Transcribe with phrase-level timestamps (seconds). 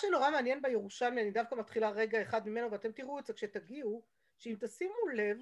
[0.00, 4.02] שנורא מעניין בירושלמי, אני דווקא מתחילה רגע אחד ממנו ואתם תראו את זה כשתגיעו,
[4.38, 5.36] שאם תשימו לב,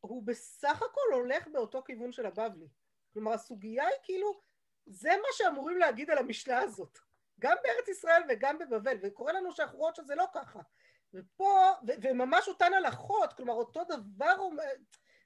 [0.00, 2.68] הוא בסך הכל הולך באותו כיוון של הבבלי.
[3.12, 4.40] כלומר הסוגיה היא כאילו,
[4.86, 6.98] זה מה שאמורים להגיד על המשנה הזאת.
[7.40, 10.60] גם בארץ ישראל וגם בבבל, וקורה לנו שאנחנו רואות שזה לא ככה.
[11.14, 11.72] ופה,
[12.02, 14.36] וממש אותן הלכות, כלומר אותו דבר,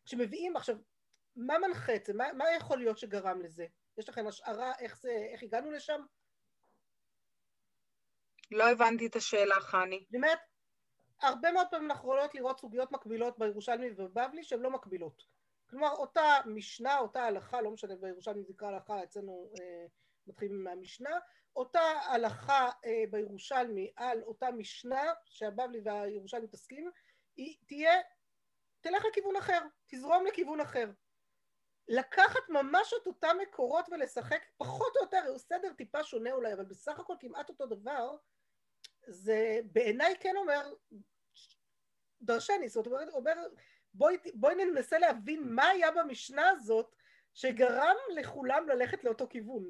[0.04, 0.76] כשמביאים, עכשיו,
[1.36, 2.12] מה מנחה את זה?
[2.14, 3.66] מה, מה יכול להיות שגרם לזה?
[3.98, 6.00] יש לכם השערה איך, זה, איך הגענו לשם?
[8.50, 10.04] לא הבנתי את השאלה, חני.
[10.06, 10.38] זאת אומרת,
[11.22, 15.22] הרבה מאוד פעמים אנחנו יכולות לראות סוגיות מקבילות בירושלמי ובבבלי שהן לא מקבילות.
[15.70, 19.86] כלומר, אותה משנה, אותה הלכה, לא משנה, בירושלמי זה נקרא הלכה, אצלנו אה,
[20.26, 21.18] מתחילים מהמשנה,
[21.56, 26.90] אותה הלכה אה, בירושלמי על אותה משנה שהבבלי והירושלמי מתעסקים,
[27.36, 27.92] היא תהיה,
[28.80, 30.90] תלך לכיוון אחר, תזרום לכיוון אחר.
[31.88, 37.00] לקחת ממש את אותם מקורות ולשחק פחות או יותר, סדר טיפה שונה אולי, אבל בסך
[37.00, 38.16] הכל כמעט אותו דבר,
[39.08, 40.60] זה בעיניי כן אומר
[42.22, 43.32] דרשני, זאת אומרת, אומר,
[43.94, 46.94] בואי, בואי ננסה להבין מה היה במשנה הזאת
[47.34, 49.64] שגרם לכולם ללכת לאותו כיוון.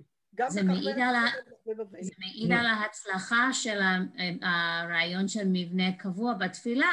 [0.48, 1.25] זה מעיד, על ה...
[2.01, 3.81] זה מעיד על ההצלחה של
[4.42, 6.92] הרעיון של מבנה קבוע בתפילה.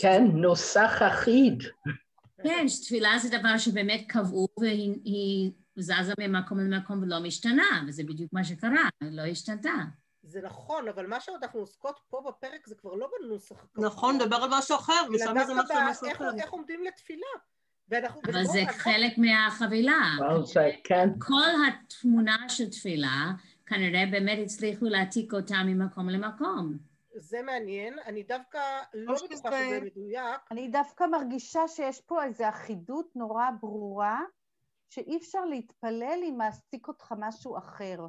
[0.00, 1.62] כן, נוסח אחיד.
[2.42, 8.44] כן, תפילה זה דבר שבאמת קבעו והיא זזה ממקום למקום ולא משתנה, וזה בדיוק מה
[8.44, 9.74] שקרה, לא השתנתה.
[10.26, 13.66] זה נכון, אבל מה שאנחנו עוסקות פה בפרק זה כבר לא בנוסח.
[13.76, 16.30] נכון, דבר על משהו אחר, משם זה משהו משהו אחר.
[16.40, 17.26] איך עומדים לתפילה.
[17.88, 20.02] ואנחנו, אבל זה חלק מהחבילה.
[20.84, 21.08] כן.
[21.18, 23.32] כל התמונה של תפילה,
[23.66, 26.78] כנראה באמת הצליחו להעתיק אותה ממקום למקום.
[27.16, 28.60] זה מעניין, אני דווקא
[28.94, 30.40] לא בטוחה שזה מדויק.
[30.50, 34.20] אני דווקא מרגישה שיש פה איזו אחידות נורא ברורה,
[34.90, 38.06] שאי אפשר להתפלל אם מעסיק אותך משהו אחר.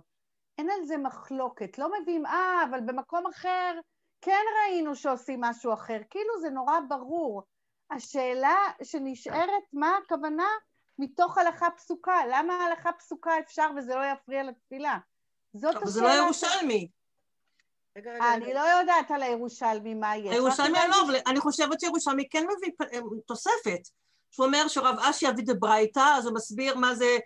[0.57, 3.79] אין על זה מחלוקת, לא מביאים, אה, אבל במקום אחר
[4.21, 7.43] כן ראינו שעושים משהו אחר, כאילו זה נורא ברור.
[7.91, 10.47] השאלה שנשארת, מה הכוונה
[10.99, 12.15] מתוך הלכה פסוקה?
[12.31, 14.97] למה הלכה פסוקה אפשר וזה לא יפריע לתפילה?
[15.53, 15.81] זאת השאלה.
[15.81, 16.87] אבל זה לא ירושלמי.
[18.33, 20.33] אני לא יודעת על הירושלמי מה יש.
[20.33, 22.91] הירושלמי לא, אבל אני חושבת שירושלמי כן מביא
[23.25, 23.79] תוספת.
[24.31, 27.19] שהוא אומר שרב אשי יביא דברייתא, אז הוא מסביר מה זה, אה,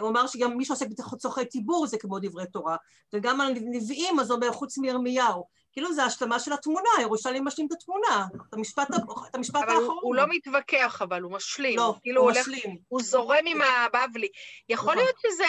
[0.00, 2.76] הוא אמר שגם מי שעוסק בצורכי ציבור זה כמו דברי תורה.
[3.12, 5.60] וגם על נביאים, אז הוא אומר חוץ מירמיהו.
[5.72, 8.88] כאילו זה השלמה של התמונה, ירושלים משלים את התמונה, את המשפט,
[9.30, 9.98] את המשפט אבל האחרון.
[10.02, 11.76] הוא לא מתווכח, אבל הוא משלים.
[11.78, 12.78] לא, כאילו הוא הולך, משלים.
[12.88, 14.28] הוא זורם עם הבבלי.
[14.68, 15.44] יכול להיות שזה,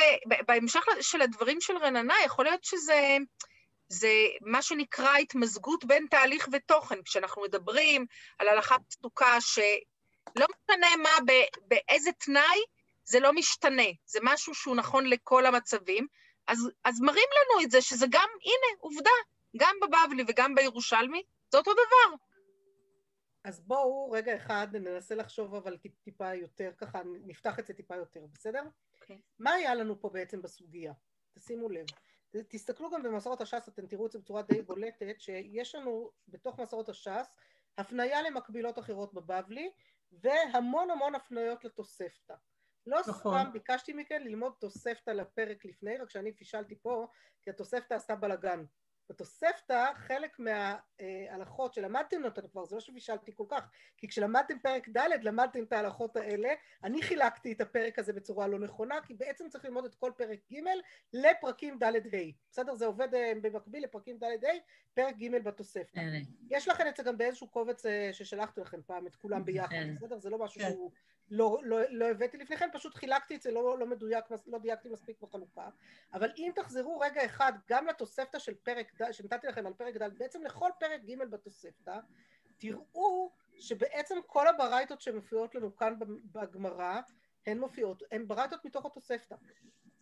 [0.48, 3.18] בהמשך של הדברים של רננה, יכול להיות שזה...
[3.94, 4.12] זה
[4.42, 6.96] מה שנקרא התמזגות בין תהליך ותוכן.
[7.06, 8.06] כשאנחנו מדברים
[8.40, 11.34] על הלכה פסוקה שלא משנה מה,
[11.68, 12.60] באיזה תנאי,
[13.04, 13.88] זה לא משתנה.
[14.06, 16.08] זה משהו שהוא נכון לכל המצבים.
[16.48, 19.12] אז, אז מראים לנו את זה שזה גם, הנה, עובדה,
[19.58, 22.16] גם בבבלי וגם בירושלמי, זה אותו דבר.
[23.44, 27.96] אז בואו רגע אחד ננסה לחשוב אבל טיפ, טיפה יותר, ככה נפתח את זה טיפה
[27.96, 28.62] יותר, בסדר?
[28.62, 29.02] Okay.
[29.02, 29.22] אוקיי.
[29.40, 30.94] מה היה לנו פה בעצם בסוגיה?
[31.34, 31.86] תשימו לב.
[32.48, 36.90] תסתכלו גם במסורת הש"ס, אתם תראו את זה בצורה די בולטת, שיש לנו בתוך מסורת
[36.90, 37.38] הש"ס
[37.78, 39.72] הפניה למקבילות אחרות בבבלי,
[40.12, 42.34] והמון המון הפניות לתוספתא.
[42.88, 43.42] לא נכון.
[43.42, 47.08] סתם ביקשתי מכן ללמוד תוספתא לפרק לפני, רק שאני פישלתי פה,
[47.42, 48.64] כי התוספתא עשתה בלאגן.
[49.12, 55.08] בתוספתא, חלק מההלכות שלמדתם אותן כבר, זה לא שפישלתי כל כך, כי כשלמדתם פרק ד'
[55.22, 56.50] למדתם את ההלכות האלה,
[56.84, 60.40] אני חילקתי את הפרק הזה בצורה לא נכונה, כי בעצם צריך ללמוד את כל פרק
[60.54, 60.58] ג'
[61.14, 62.18] לפרקים ד' ה',
[62.52, 62.76] בסדר?
[62.76, 64.48] זה עובד אה, במקביל לפרקים ד' ה',
[64.94, 66.02] פרק ג' בתוספתא.
[66.50, 70.20] יש לכם את זה גם באיזשהו קובץ אה, ששלחתי לכם פעם, את כולם ביחד, בסדר?
[70.20, 70.70] זה לא משהו כן.
[70.70, 70.92] שהוא...
[71.32, 74.90] לא, לא, לא הבאתי לפני כן, פשוט חילקתי את זה, לא, לא מדויק, לא דייקתי
[74.90, 75.70] מספיק בחלוקה.
[76.14, 80.18] אבל אם תחזרו רגע אחד גם לתוספתא של פרק ד', שנתתי לכם על פרק ד',
[80.18, 82.00] בעצם לכל פרק ג' בתוספתא,
[82.58, 85.94] תראו שבעצם כל הברייתות שמופיעות לנו כאן
[86.32, 87.02] בגמרא,
[87.48, 89.36] הן מופיעות, הן ברייתות מתוך התוספתא.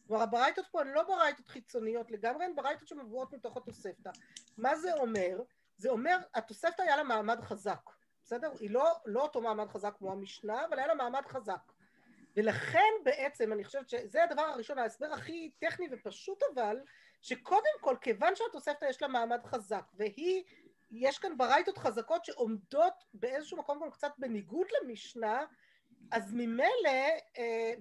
[0.07, 4.09] כלומר הברייתות פה הן לא ברייתות חיצוניות לגמרי, הן ברייתות שמבואות מתוך התוספתא.
[4.57, 5.41] מה זה אומר?
[5.77, 7.98] זה אומר, התוספתא היה לה מעמד חזק.
[8.29, 8.51] בסדר?
[8.59, 11.71] היא לא, לא אותו מעמד חזק כמו המשנה, אבל היה לה מעמד חזק.
[12.35, 16.77] ולכן בעצם, אני חושבת שזה הדבר הראשון, ההסבר הכי טכני ופשוט אבל,
[17.21, 20.43] שקודם כל, כיוון שהתוספתא יש לה מעמד חזק, והיא,
[20.91, 25.45] יש כאן ברייתות חזקות שעומדות באיזשהו מקום גם קצת בניגוד למשנה,
[26.11, 26.89] אז ממילא,
[27.37, 27.73] אה,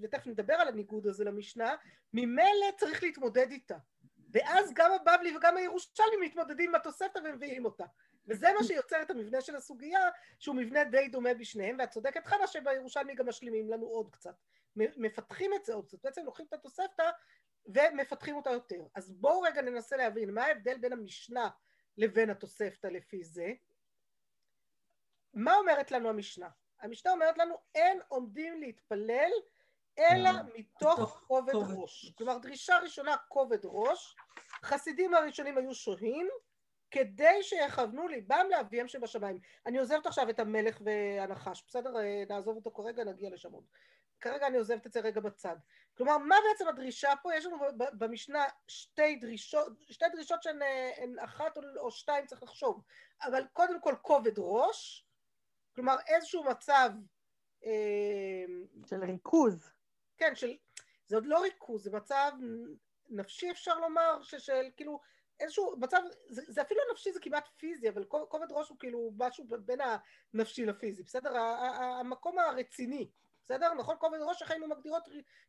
[0.00, 1.74] ותכף נדבר על הניגוד הזה למשנה,
[2.12, 3.76] ממילא צריך להתמודד איתה.
[4.32, 7.84] ואז גם הבבלי וגם הירושלמי מתמודדים עם התוספתא ומביאים אותה.
[8.28, 12.46] וזה מה שיוצר את המבנה של הסוגיה, שהוא מבנה די דומה בשניהם, ואת צודקת חנה
[12.46, 14.34] שבירושלמי גם משלימים לנו עוד קצת.
[14.76, 17.10] מפתחים את זה עוד קצת, בעצם לוקחים את התוספתא
[17.66, 18.80] ומפתחים אותה יותר.
[18.94, 21.48] אז בואו רגע ננסה להבין מה ההבדל בין המשנה
[21.96, 23.52] לבין התוספתא לפי זה.
[25.34, 26.48] מה אומרת לנו המשנה?
[26.80, 29.30] המשנה אומרת לנו אין עומדים להתפלל
[29.98, 32.12] אלא מתוך מתוך כובד ראש.
[32.18, 34.16] כלומר דרישה ראשונה כובד ראש,
[34.62, 36.28] חסידים הראשונים היו שוהים
[36.90, 39.40] כדי שיכוונו ליבם לאביהם שבשמיים.
[39.66, 41.96] אני עוזבת עכשיו את המלך והנחש, בסדר?
[41.96, 43.64] אה, נעזוב אותו כרגע, נגיע לשם עוד.
[44.20, 45.56] כרגע אני עוזבת את זה רגע בצד.
[45.96, 47.34] כלומר, מה בעצם הדרישה פה?
[47.34, 52.42] יש לנו במשנה שתי דרישות, שתי דרישות שהן אה, הן אחת או, או שתיים, צריך
[52.42, 52.82] לחשוב.
[53.22, 55.06] אבל קודם כל כובד ראש,
[55.74, 56.90] כלומר איזשהו מצב,
[57.64, 58.44] אה,
[58.86, 59.72] של ריכוז.
[60.18, 60.56] כן, של,
[61.06, 62.32] זה עוד לא ריכוז, זה מצב
[63.08, 65.00] נפשי אפשר לומר, ש- של כאילו
[65.40, 69.10] איזשהו מצב, זה, זה אפילו נפשי, זה כמעט פיזי, אבל כו- כובד ראש הוא כאילו
[69.18, 69.78] משהו בין
[70.34, 71.36] הנפשי לפיזי, בסדר?
[71.36, 73.10] המקום הרציני,
[73.42, 73.74] בסדר?
[73.74, 73.96] נכון?
[74.00, 75.02] כובד ראש, איך היינו מגדירות,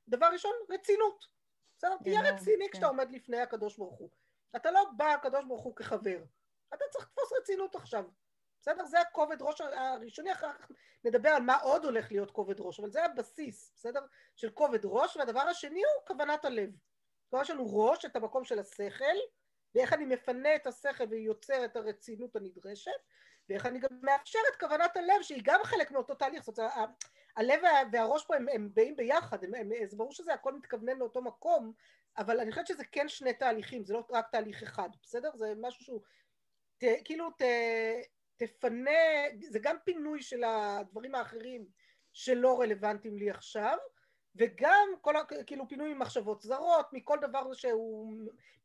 [0.08, 1.26] דבר ראשון, רצינות.
[1.78, 1.98] בסדר?
[2.04, 2.72] תהיה גנוב, רציני כן.
[2.72, 4.10] כשאתה עומד לפני הקדוש ברוך הוא.
[4.56, 6.24] אתה לא בא הקדוש ברוך הוא כחבר,
[6.74, 8.04] אתה צריך לתפוס רצינות עכשיו.
[8.62, 8.86] בסדר?
[8.86, 10.72] זה הכובד ראש הראשוני, אחר כך
[11.04, 14.02] נדבר על מה עוד הולך להיות כובד ראש, אבל זה הבסיס, בסדר?
[14.36, 16.70] של כובד ראש, והדבר השני הוא כוונת הלב.
[17.30, 19.16] כלומר, יש לנו ראש, את המקום של השכל,
[19.76, 22.92] ואיך אני מפנה את השכל ויוצר את הרצינות הנדרשת,
[23.50, 26.44] ואיך אני גם מאפשר את כוונת הלב, שהיא גם חלק מאותו תהליך.
[26.44, 26.72] זאת אומרת,
[27.38, 30.98] הלב וה- והראש פה הם, הם באים ביחד, הם, הם, זה ברור שזה הכל מתכוונן
[30.98, 31.74] לאותו מקום,
[32.18, 35.30] אבל אני חושבת שזה כן שני תהליכים, זה לא רק תהליך אחד, בסדר?
[35.36, 36.02] זה משהו שהוא,
[36.78, 37.42] ת, כאילו ת,
[38.38, 38.92] תפנה,
[39.50, 41.68] זה גם פינוי של הדברים האחרים
[42.14, 43.78] שלא רלוונטיים לי עכשיו,
[44.38, 48.14] וגם כל, ה- כאילו פינוי ממחשבות זרות, מכל דבר שהוא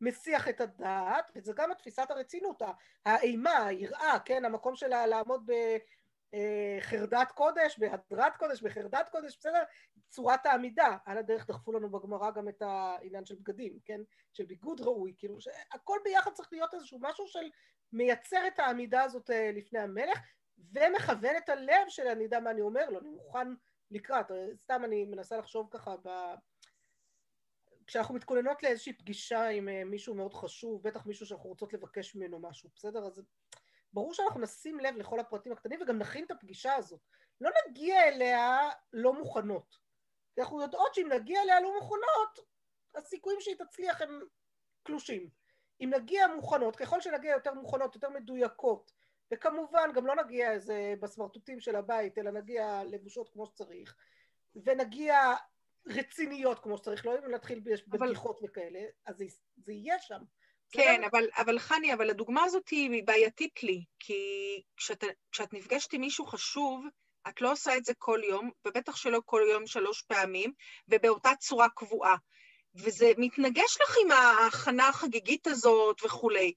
[0.01, 2.63] מסיח את הדעת, וזה גם תפיסת הרצינות,
[3.05, 5.51] האימה, היראה, כן, המקום שלה לעמוד
[6.33, 9.63] בחרדת קודש, בהדרת קודש, בחרדת קודש, בסדר?
[10.09, 10.97] צורת העמידה.
[11.07, 14.01] על הדרך דחפו לנו בגמרא גם את העניין של בגדים, כן?
[14.33, 15.37] של ביגוד ראוי, כאילו,
[15.73, 17.51] הכל ביחד צריך להיות איזשהו משהו של
[17.93, 20.19] מייצר את העמידה הזאת אה, לפני המלך,
[20.73, 23.49] ומכוון את הלב של אני יודע מה אני אומר לו, אני מוכן
[23.93, 24.27] לקראת,
[24.63, 26.09] סתם אני מנסה לחשוב ככה ב...
[27.87, 32.39] כשאנחנו מתכוננות לאיזושהי פגישה עם אה, מישהו מאוד חשוב, בטח מישהו שאנחנו רוצות לבקש ממנו
[32.39, 33.07] משהו, בסדר?
[33.07, 33.23] אז
[33.93, 37.01] ברור שאנחנו נשים לב לכל הפרטים הקטנים וגם נכין את הפגישה הזאת.
[37.41, 39.77] לא נגיע אליה לא מוכנות.
[40.39, 42.39] אנחנו יודעות שאם נגיע אליה לא מוכנות,
[42.95, 44.21] הסיכויים שהיא תצליח הם
[44.83, 45.29] קלושים.
[45.81, 48.93] אם נגיע מוכנות, ככל שנגיע יותר מוכנות, יותר מדויקות,
[49.33, 53.95] וכמובן גם לא נגיע איזה בסמרטוטים של הבית, אלא נגיע לבושות כמו שצריך,
[54.57, 55.35] ונגיע
[55.87, 59.25] רציניות כמו שצריך, לא אם נתחיל אבל- בבדיחות וכאלה, אז זה,
[59.57, 60.19] זה יהיה שם.
[60.71, 61.07] כן, בסדר?
[61.11, 64.23] אבל, אבל חני, אבל הדוגמה הזאת היא בעייתית לי, כי
[64.77, 66.85] כשאת, כשאת נפגשת עם מישהו חשוב,
[67.29, 70.53] את לא עושה את זה כל יום, ובטח שלא כל יום שלוש פעמים,
[70.89, 72.17] ובאותה צורה קבועה.
[72.75, 76.53] וזה מתנגש לך עם ההכנה החגיגית הזאת וכולי.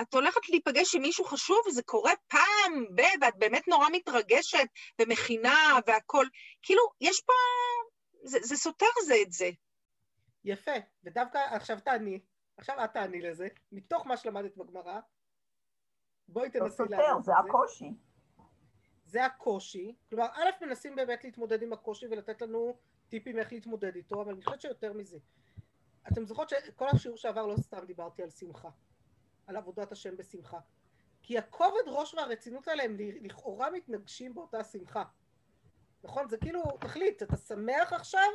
[0.00, 3.00] את הולכת להיפגש עם מישהו חשוב, וזה קורה פעם ב...
[3.20, 4.68] ואת באמת נורא מתרגשת,
[5.00, 6.28] ומכינה והכול.
[6.62, 7.32] כאילו, יש פה...
[8.24, 9.50] זה, זה סותר זה את זה.
[10.44, 10.72] יפה,
[11.04, 12.20] ודווקא עכשיו תעני,
[12.56, 15.00] עכשיו את תעני לזה, מתוך מה שלמדת בגמרא,
[16.28, 17.90] בואי תנסי סותר, לענות זה את הקושי.
[19.04, 22.76] זה הקושי, כלומר א' מנסים באמת להתמודד עם הקושי ולתת לנו
[23.08, 25.18] טיפים איך להתמודד איתו, אבל אני חושבת שיותר מזה.
[26.12, 28.68] אתם זוכרות שכל השיעור שעבר לא סתם דיברתי על שמחה,
[29.46, 30.58] על עבודת השם בשמחה.
[31.22, 35.04] כי הכובד ראש והרצינות האלה הם לכאורה מתנגשים באותה שמחה.
[36.04, 36.28] נכון?
[36.28, 38.28] זה כאילו, תחליט, אתה שמח עכשיו,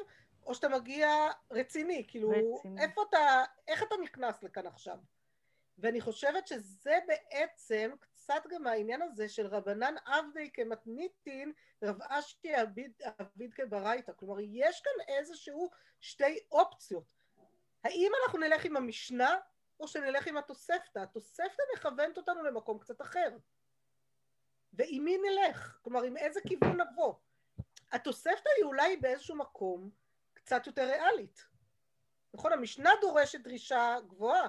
[0.45, 1.09] או שאתה מגיע
[1.51, 2.81] רציני, כאילו, רציני.
[2.81, 4.97] איפה אתה, איך אתה נכנס לכאן עכשיו?
[5.77, 11.51] ואני חושבת שזה בעצם קצת גם העניין הזה של רבנן עבדי כמתניתין,
[11.83, 11.97] רב
[12.43, 14.11] עביד, עביד כברייתא.
[14.15, 17.03] כלומר, יש כאן איזשהו שתי אופציות.
[17.83, 19.37] האם אנחנו נלך עם המשנה,
[19.79, 20.99] או שנלך עם התוספתא?
[20.99, 23.37] התוספתא מכוונת אותנו למקום קצת אחר.
[24.73, 25.79] ועם מי נלך?
[25.81, 27.13] כלומר, עם איזה כיוון נבוא?
[27.91, 29.89] התוספתא היא אולי באיזשהו מקום
[30.33, 31.45] קצת יותר ריאלית.
[32.33, 32.53] נכון?
[32.53, 34.47] המשנה דורשת דרישה גבוהה.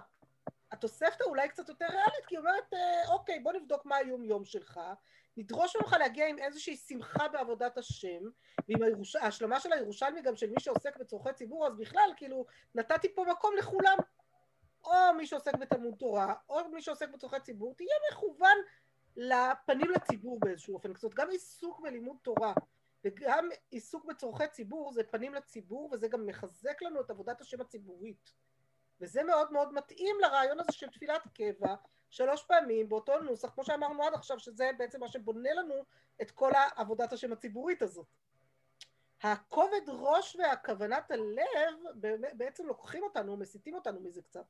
[0.73, 4.45] התוספתא אולי קצת יותר ריאלית, כי היא אומרת, אה, אוקיי, בוא נבדוק מה היום יום
[4.45, 4.81] שלך,
[5.37, 8.21] נדרוש ממך להגיע עם איזושהי שמחה בעבודת השם,
[8.69, 9.03] ועם.
[9.21, 13.57] ההשלמה של הירושלמי גם של מי שעוסק בצורכי ציבור, אז בכלל, כאילו, נתתי פה מקום
[13.57, 13.97] לכולם.
[14.85, 18.59] או מי שעוסק בתלמוד תורה, או מי שעוסק בצורכי ציבור, תהיה מכוון
[19.17, 20.95] לפנים לציבור באיזשהו אופן.
[20.95, 22.53] זאת גם עיסוק בלימוד תורה
[23.05, 28.33] וגם עיסוק בצורכי ציבור זה פנים לציבור, וזה גם מחזק לנו את עבודת השם הציבורית.
[29.01, 31.75] וזה מאוד מאוד מתאים לרעיון הזה של תפילת קבע,
[32.11, 35.75] שלוש פעמים באותו נוסח, כמו שאמרנו עד עכשיו, שזה בעצם מה שבונה לנו
[36.23, 38.07] את כל עבודת השם הציבורית הזאת.
[39.23, 41.75] הכובד ראש והכוונת הלב
[42.33, 44.45] בעצם לוקחים אותנו, מסיטים אותנו מזה קצת.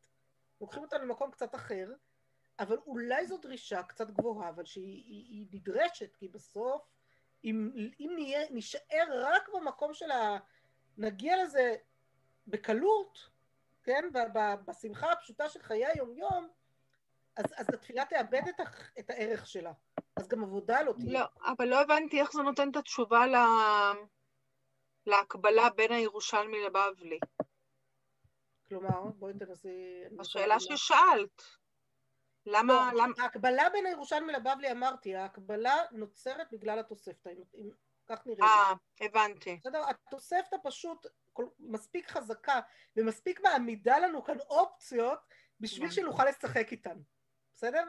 [0.61, 1.93] לוקחים אותנו למקום קצת אחר,
[2.59, 6.83] אבל אולי זו דרישה קצת גבוהה, אבל שהיא היא, היא נדרשת, כי בסוף,
[7.45, 10.38] אם, אם נהיה, נישאר רק במקום של ה...
[10.99, 11.76] נגיע לזה
[12.47, 13.31] בקלות,
[13.83, 16.49] כן, ב- ב- בשמחה הפשוטה של חיי היום-יום,
[17.37, 19.73] אז, אז התפילה תאבד את, ה- את הערך שלה.
[20.17, 21.12] אז גם עבודה לא תהיה.
[21.12, 23.35] לא, אבל לא הבנתי איך זה נותן את התשובה ל...
[25.07, 27.19] להקבלה בין הירושלמי לבבלי.
[28.71, 30.03] כלומר, בואי תנסי...
[30.21, 31.43] השאלה ששאלת.
[32.47, 37.71] למה, לא, למה, ההקבלה בין הירושלמי לבבלי אמרתי, ההקבלה נוצרת בגלל התוספתא, אם- אם
[38.07, 38.47] כך נראה.
[38.49, 38.73] אה,
[39.07, 39.57] הבנתי.
[39.61, 39.83] בסדר?
[39.89, 42.61] התוספתא פשוט כל- מספיק חזקה
[42.97, 45.19] ומספיק מעמידה לנו כאן אופציות
[45.61, 46.00] בשביל הבנתי.
[46.00, 46.97] שנוכל לשחק איתן,
[47.55, 47.85] בסדר?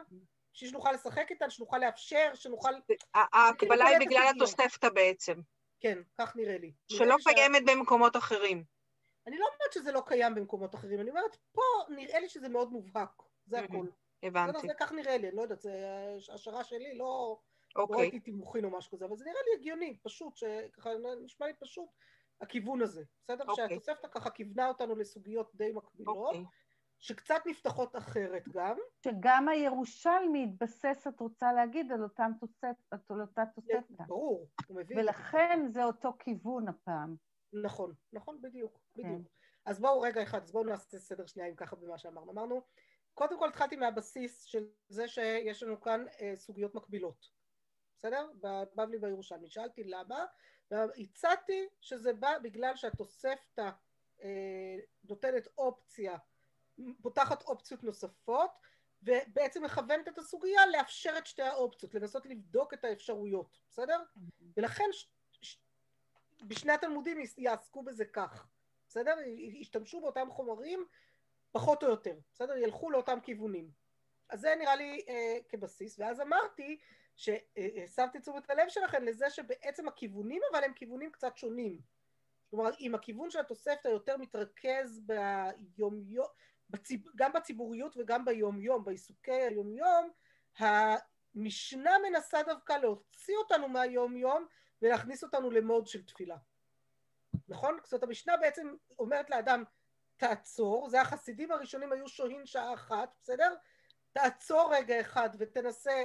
[0.52, 2.72] בשביל שנוכל לשחק איתן, שנוכל לאפשר, שנוכל...
[3.14, 4.32] ההקבלה היא בגלל.
[4.36, 5.34] התוספתא בעצם,
[5.80, 6.72] כן, כך נראה לי.
[6.88, 8.64] שלא קיימת במקומות אחרים.
[9.26, 12.72] אני לא אומרת שזה לא קיים במקומות אחרים, אני אומרת, פה נראה לי שזה מאוד
[12.72, 13.58] מובהק, זה.
[13.58, 13.86] הכל.
[14.22, 14.66] הבנתי.
[14.66, 17.38] זה כך נראה לי, אני לא יודעת, זה השערה שלי, לא...
[17.76, 17.96] לא אוקיי.
[17.96, 20.90] ראיתי תימוכין או משהו כזה, אבל זה נראה לי הגיוני, פשוט, שככה
[21.24, 21.88] נשמע לי פשוט
[22.40, 23.44] הכיוון הזה, בסדר?
[23.48, 23.68] אוקיי.
[23.68, 26.44] שהתוספתא ככה כיוונה אותנו לסוגיות די מקבילות, אוקיי.
[26.98, 33.42] שקצת נפתחות אחרת גם, שגם הירושלמי התבסס, את רוצה להגיד, על אותם תוספת, על אותה
[33.54, 34.04] תוספתא.
[34.06, 34.98] ברור, הוא מבין.
[34.98, 37.16] ולכן זה אותו כיוון הפעם.
[37.52, 39.02] נכון, נכון, בדיוק, כן.
[39.02, 39.28] בדיוק.
[39.64, 42.32] אז בואו רגע אחד, אז בואו נעשה סדר שנייה אם ככה במה שאמרנו.
[42.32, 42.62] אמרנו,
[43.14, 47.28] קודם כל התחלתי מהבסיס של זה שיש לנו כאן אה, סוגיות מקבילות,
[47.96, 48.30] בסדר?
[48.40, 49.50] בבבלי והירושלמי.
[49.50, 50.24] שאלתי למה,
[50.70, 53.70] והצעתי שזה בא בגלל שהתוספתא
[54.22, 56.16] אה, נותנת אופציה,
[57.02, 58.50] פותחת אופציות נוספות,
[59.02, 64.02] ובעצם מכוונת את הסוגיה לאפשר את שתי האופציות, לנסות לבדוק את האפשרויות, בסדר?
[64.56, 65.08] ולכן ש, ש,
[66.42, 68.46] בשני התלמודים יעסקו בזה כך,
[68.88, 69.16] בסדר?
[69.36, 70.84] ישתמשו באותם חומרים
[71.52, 72.56] פחות או יותר, בסדר?
[72.56, 73.70] ילכו לאותם כיוונים.
[74.28, 76.78] אז זה נראה לי אה, כבסיס, ואז אמרתי
[77.16, 81.80] שהסבתי את תשומת הלב שלכם לזה שבעצם הכיוונים אבל הם כיוונים קצת שונים.
[82.50, 86.26] כלומר, אם הכיוון של התוספתא יותר מתרכז ביומיום,
[86.70, 90.10] בציב, גם בציבוריות וגם ביומיום, בעיסוקי היומיום,
[90.58, 94.46] המשנה מנסה דווקא להוציא אותנו מהיומיום
[94.82, 96.36] ולהכניס אותנו למוד של תפילה.
[97.48, 97.78] נכון?
[97.84, 99.64] זאת המשנה בעצם אומרת לאדם,
[100.16, 103.54] תעצור, זה החסידים הראשונים היו שוהים שעה אחת, בסדר?
[104.12, 106.04] תעצור רגע אחד ותנסה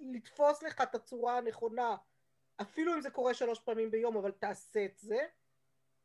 [0.00, 1.96] לתפוס לך את הצורה הנכונה,
[2.60, 5.18] אפילו אם זה קורה שלוש פעמים ביום, אבל תעשה את זה.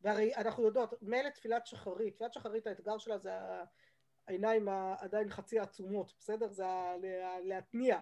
[0.02, 3.32] והרי אנחנו יודעות, מילא תפילת שחרית, תפילת שחרית האתגר שלה זה
[4.28, 6.48] העיניים עדיין חצי עצומות, בסדר?
[6.50, 6.66] זה
[7.44, 8.00] להתניע.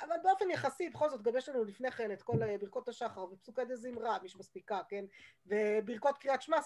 [0.00, 3.24] אבל באופן יחסי, בכל זאת, גם יש לנו לפני כן את כל אה, ברכות השחר
[3.32, 5.04] ופסוקי זמרה, מי שמספיקה, כן?
[5.46, 6.56] וברכות קריאת שמע,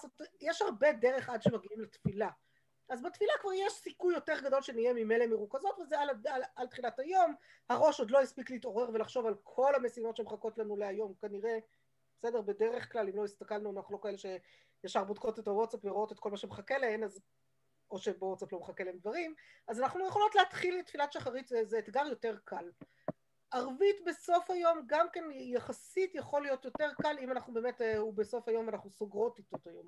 [0.41, 2.29] יש הרבה דרך עד שמגיעים לתפילה.
[2.89, 6.99] אז בתפילה כבר יש סיכוי יותר גדול שנהיה ממילא מרוכזות, וזה על, על, על תחילת
[6.99, 7.35] היום.
[7.69, 11.59] הראש עוד לא הספיק להתעורר ולחשוב על כל המשימות שמחכות לנו להיום, כנראה,
[12.19, 16.19] בסדר, בדרך כלל, אם לא הסתכלנו, אנחנו לא כאלה שישר בודקות את הוואטסאפ ורואות את
[16.19, 17.19] כל מה שמחכה להן, אז...
[17.91, 19.35] או שבוואטסאפ לא מחכה להם דברים,
[19.67, 22.71] אז אנחנו יכולות להתחיל את תפילת שחרית, זה, זה אתגר יותר קל.
[23.51, 28.13] ערבית בסוף היום גם כן יחסית יכול להיות יותר קל אם אנחנו באמת, אה, הוא
[28.13, 29.85] בסוף היום ואנחנו סוגרות איתו את היום.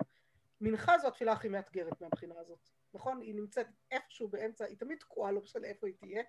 [0.60, 3.20] מנחה זו התפילה הכי מאתגרת מהבחינה הזאת, נכון?
[3.20, 6.22] היא נמצאת איפשהו באמצע, היא תמיד תקועה, לא משנה איפה היא תהיה,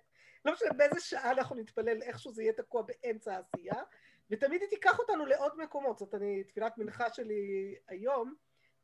[0.44, 3.82] לא משנה באיזה שעה אנחנו נתפלל, איכשהו זה יהיה תקוע באמצע העשייה,
[4.30, 8.34] ותמיד היא תיקח אותנו לעוד מקומות, זאת אני, תפילת מנחה שלי היום,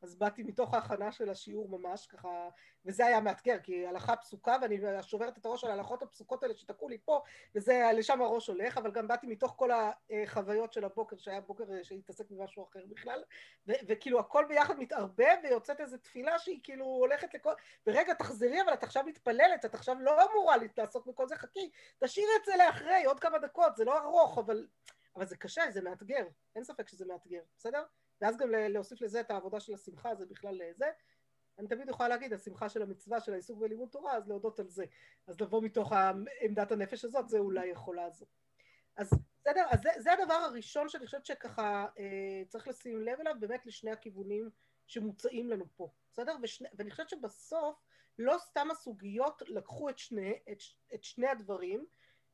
[0.01, 2.49] אז באתי מתוך ההכנה של השיעור ממש ככה,
[2.85, 6.89] וזה היה מאתגר, כי הלכה פסוקה ואני שוברת את הראש על ההלכות הפסוקות האלה שתקעו
[6.89, 7.21] לי פה,
[7.55, 12.29] וזה, לשם הראש הולך, אבל גם באתי מתוך כל החוויות של הבוקר, שהיה בוקר שהתעסק
[12.29, 13.23] במשהו אחר בכלל,
[13.67, 17.53] וכאילו הכל ביחד מתערבב ויוצאת איזו תפילה שהיא כאילו הולכת לכל...
[17.87, 21.71] ורגע, תחזרי, אבל את עכשיו מתפללת, את עכשיו לא אמורה לעסוק בכל זה, חכי,
[22.03, 24.67] תשאירי את זה לאחרי, עוד כמה דקות, זה לא ארוך, אבל...
[25.15, 27.83] אבל זה קשה, זה מאתגר, אין ספק שזה מאתגר, בסדר?
[28.21, 30.85] ואז גם להוסיף לזה את העבודה של השמחה, זה בכלל זה.
[31.59, 34.85] אני תמיד יכולה להגיד, השמחה של המצווה, של העיסוק בלימוד תורה, אז להודות על זה.
[35.27, 35.93] אז לבוא מתוך
[36.41, 38.27] עמדת הנפש הזאת, זה אולי יכול לעזור.
[38.97, 39.09] אז
[39.39, 43.65] בסדר, אז זה, זה הדבר הראשון שאני חושבת שככה אה, צריך לשים לב אליו, באמת
[43.65, 44.49] לשני הכיוונים
[44.87, 46.35] שמוצעים לנו פה, בסדר?
[46.41, 47.75] ושני, ואני חושבת שבסוף,
[48.19, 50.57] לא סתם הסוגיות לקחו את שני, את,
[50.93, 51.85] את שני הדברים,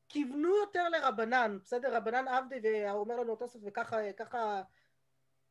[0.08, 1.96] כיוונו יותר לרבנן, בסדר?
[1.96, 4.62] רבנן עבדי ואומר לנו תוסף וככה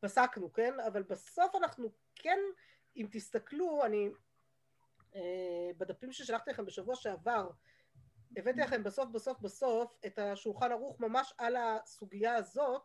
[0.08, 0.80] ככה פסקנו, כן?
[0.80, 2.38] אבל בסוף אנחנו כן,
[2.96, 4.08] אם תסתכלו, אני
[5.14, 7.50] אה, בדפים ששלחתי לכם בשבוע שעבר,
[8.36, 12.82] הבאתי לכם בסוף בסוף בסוף את השולחן ערוך ממש על הסוגיה הזאת,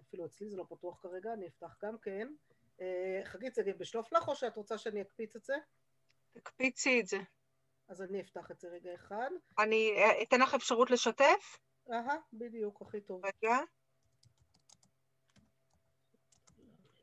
[0.00, 2.28] אפילו אצלי זה לא פתוח כרגע, אני אפתח גם כן.
[2.80, 5.54] אה, חגית, זה בשלוף לך או שאת רוצה שאני אקפיץ את זה?
[6.32, 7.18] תקפיצי את זה.
[7.88, 9.30] אז אני אפתח את זה רגע אחד.
[9.58, 11.58] אני אה, אתן לך אפשרות לשתף?
[11.92, 13.22] אהה, בדיוק, הכי טוב.
[13.24, 13.56] רגע.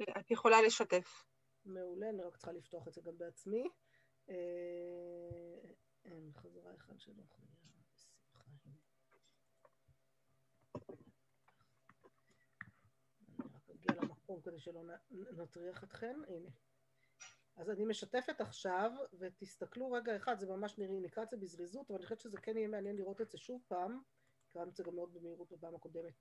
[0.02, 1.26] את יכולה לשתף.
[1.66, 3.70] מעולה, אני רק צריכה לפתוח את זה גם בעצמי.
[4.30, 4.36] אה,
[6.06, 7.24] אין, חזרה אחד שלא
[13.72, 13.94] אגיע
[14.44, 16.22] כדי שלא נטריח אתכם.
[16.28, 16.50] הנה.
[17.56, 21.98] אז אני משתפת עכשיו, ותסתכלו רגע אחד, זה ממש נראה, נקרא את זה בזריזות, אבל
[22.00, 24.02] אני חושבת שזה כן יהיה מעניין לראות את זה שוב פעם.
[24.48, 26.14] קראנו את זה גם מאוד במהירות בפעם הקודמת.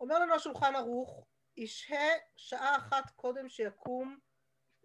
[0.00, 1.26] אומר לנו השולחן ערוך,
[1.56, 4.18] ישהה שעה אחת קודם שיקום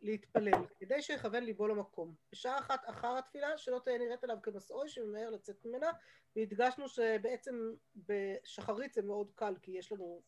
[0.01, 2.16] להתפלל, כדי שיכוון ליבו למקום.
[2.32, 5.92] בשעה אחת אחר התפילה, שלא תהיה נראית עליו כמסעוי שממהר לצאת ממנה,
[6.36, 10.22] והדגשנו שבעצם בשחרית זה מאוד קל, כי יש לנו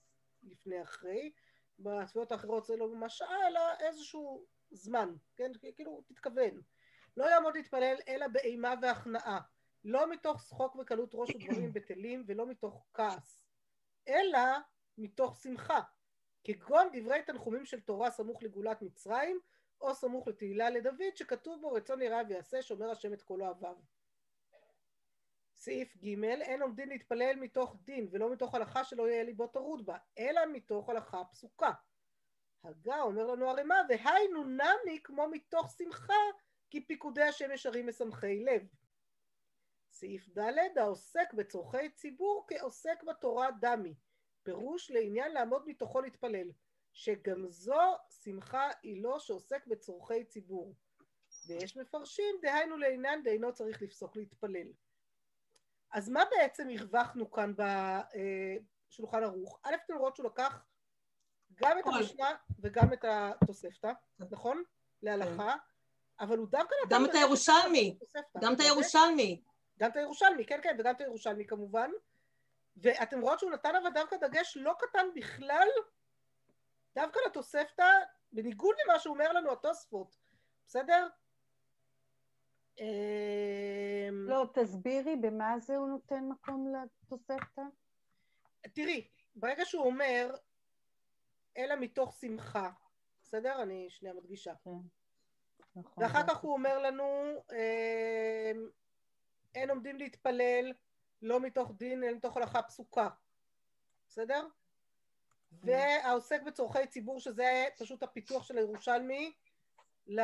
[0.44, 1.32] לפני אחרי.
[1.80, 5.52] בתפילות האחרות זה לא ממש שעה, אלא איזשהו זמן, כן?
[5.76, 6.62] כאילו, תתכוון.
[7.18, 9.40] לא יעמוד להתפלל אלא באימה והכנעה,
[9.84, 13.46] לא מתוך שחוק וקלות ראש ודברים בטלים, ולא מתוך כעס,
[14.08, 14.40] אלא
[14.98, 15.82] מתוך שמחה,
[16.44, 19.40] כגון דברי תנחומים של תורה סמוך לגאולת מצרים,
[19.82, 23.76] או סמוך לתהילה לדוד, שכתוב בו רצון יראה ויעשה, שומר השם את כל אוהביו.
[25.56, 29.98] סעיף ג' אין עומדים להתפלל מתוך דין ולא מתוך הלכה שלא יהיה ליבו טרוד בה,
[30.18, 31.72] אלא מתוך הלכה פסוקה.
[32.64, 36.14] הגה אומר לנו הרמ"א, והיינו נמי כמו מתוך שמחה,
[36.70, 38.68] כי פיקודי השם ישרים משמחי לב.
[39.92, 43.96] סעיף ד' העוסק בצורכי ציבור כעוסק בתורה דמי,
[44.44, 46.52] פירוש לעניין לעמוד מתוכו להתפלל,
[46.94, 47.82] שגם זו
[48.24, 50.76] שמחה היא לא שעוסק בצורכי ציבור.
[51.48, 54.68] ויש מפרשים, דהיינו לעניין דהינו צריך לפסוק להתפלל.
[55.92, 57.54] אז מה בעצם הרווחנו כאן
[58.90, 59.60] בשולחן ערוך?
[59.64, 60.66] א', אתם רואות שהוא לקח
[61.56, 61.84] גם את.
[61.86, 64.64] המשנה וגם את התוספתא, נכון?
[65.02, 65.56] להלכה,
[66.20, 66.96] אבל הוא דווקא נתן...
[66.96, 67.98] גם את הירושלמי.
[68.42, 68.64] גם את זה?
[68.64, 69.42] הירושלמי.
[69.80, 71.92] גם את הירושלמי, כן, כן, וגם את הירושלמי כמובן.
[72.78, 75.68] ואתם רואות שהוא נתן אבל דווקא דגש לא קטן בכלל,
[76.96, 77.90] דווקא לתוספתא,
[78.32, 80.16] בניגוד למה שאומר לנו התוספות,
[80.68, 81.08] בסדר?
[82.80, 87.62] אמ, לא, תסבירי במה זה הוא נותן מקום לתוספתא?
[88.74, 90.36] תראי, ברגע שהוא אומר,
[91.58, 92.70] אלא מתוך שמחה,
[93.22, 93.64] בסדר?
[93.64, 94.54] אני שנייה מדגישה.
[94.64, 94.70] כן.
[95.76, 96.04] נכון.
[96.04, 97.04] ואחר כך הוא אומר לנו,
[97.52, 98.70] אמ,
[99.56, 100.74] אין עומדים להתפלל
[101.24, 103.10] לא מתוך דין, אלא מתוך הלכה פסוקה.
[104.10, 104.48] בסדר?
[105.64, 109.34] והעוסק בצורכי ציבור, שזה פשוט הפיתוח של הירושלמי,
[110.08, 110.22] ל...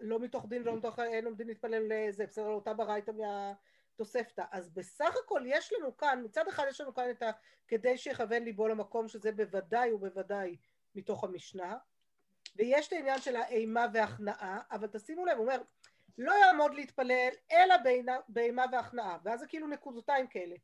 [0.00, 2.48] לא מתוך דין ולא מתוך אין עומדים להתפלל לזה, בסדר?
[2.48, 4.44] לאותה ברייתא מהתוספתא.
[4.50, 7.30] אז בסך הכל יש לנו כאן, מצד אחד יש לנו כאן את ה...
[7.68, 10.56] כדי שיכוון ליבו למקום, שזה בוודאי ובוודאי
[10.94, 11.76] מתוך המשנה,
[12.56, 15.62] ויש את העניין של האימה והכנעה, אבל תשימו לב, הוא אומר,
[16.18, 17.74] לא יעמוד להתפלל אלא
[18.28, 20.56] באימה והכנעה, ואז זה כאילו נקודותיים כאלה.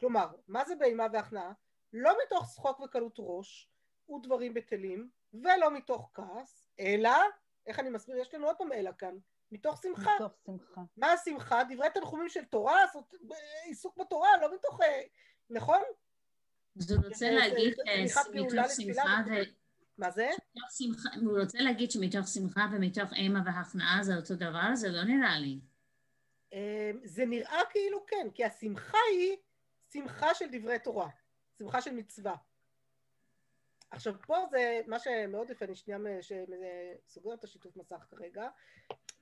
[0.00, 1.52] כלומר, מה זה באימה והכנעה?
[1.92, 3.68] לא מתוך שחוק וקלות ראש
[4.10, 7.10] ודברים בטלים, ולא מתוך כעס, אלא,
[7.66, 8.16] איך אני מסביר?
[8.16, 9.14] יש לנו עוד פעם אלא כאן,
[9.52, 10.10] מתוך שמחה.
[10.16, 10.80] מתוך שמחה.
[10.96, 11.62] מה השמחה?
[11.68, 13.14] דברי תנחומים של תורה, זאת,
[13.64, 14.80] עיסוק בתורה, לא מתוך...
[14.82, 15.02] אה,
[15.50, 15.82] נכון?
[16.80, 19.22] אז הוא רוצה זה- להגיד זה- אה, תמיכת פעולה מתוך לתפילה שמחה.
[19.26, 19.65] ו...
[19.98, 20.28] מה זה?
[20.70, 24.74] שמחה, הוא רוצה להגיד שמתוך שמחה ומתוך אימה והכנעה זה אותו דבר?
[24.74, 25.60] זה לא נראה לי.
[26.52, 29.36] אה, זה נראה כאילו כן, כי השמחה היא
[29.92, 31.08] שמחה של דברי תורה,
[31.58, 32.34] שמחה של מצווה.
[33.90, 36.32] עכשיו פה זה מה שמאוד יפה, אני שנייה מ- ש-
[37.08, 38.48] סוגר את השיתוף מסך כרגע.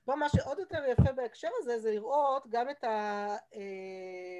[0.05, 2.87] פה מה שעוד יותר יפה בהקשר הזה זה לראות גם את ה...
[3.55, 4.39] אה,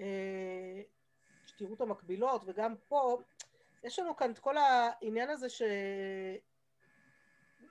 [0.00, 0.82] אה,
[1.46, 3.18] שתראו את המקבילות וגם פה
[3.86, 5.62] יש לנו כאן את כל העניין הזה ש...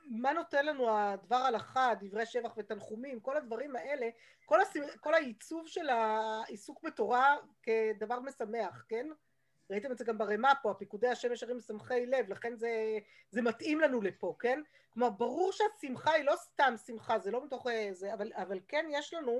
[0.06, 4.10] מה נותן לנו הדבר הלכה, דברי שבח ותנחומים, כל הדברים האלה,
[4.46, 4.74] כל, הס...
[5.00, 9.08] כל העיצוב של העיסוק בתורה כדבר משמח, כן?
[9.70, 12.98] ראיתם את זה גם ברמה פה, הפיקודי השם ישרים משמחי לב, לכן זה,
[13.32, 14.62] זה מתאים לנו לפה, כן?
[14.94, 18.86] כלומר, ברור שהשמחה היא לא סתם שמחה, זה לא מתוך אה, זה, אבל, אבל כן
[18.90, 19.32] יש לנו,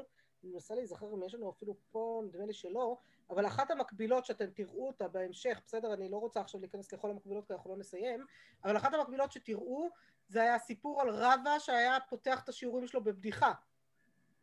[0.44, 2.98] אני מנסה להיזכר אם יש לנו אפילו פה, נדמה לי שלא,
[3.30, 7.48] אבל אחת המקבילות שאתם תראו אותה בהמשך, בסדר, אני לא רוצה עכשיו להיכנס לכל המקבילות
[7.48, 8.26] כי אנחנו לא נסיים,
[8.64, 9.90] אבל אחת המקבילות שתראו
[10.28, 13.54] זה היה סיפור על רבא שהיה פותח את השיעורים שלו בבדיחה.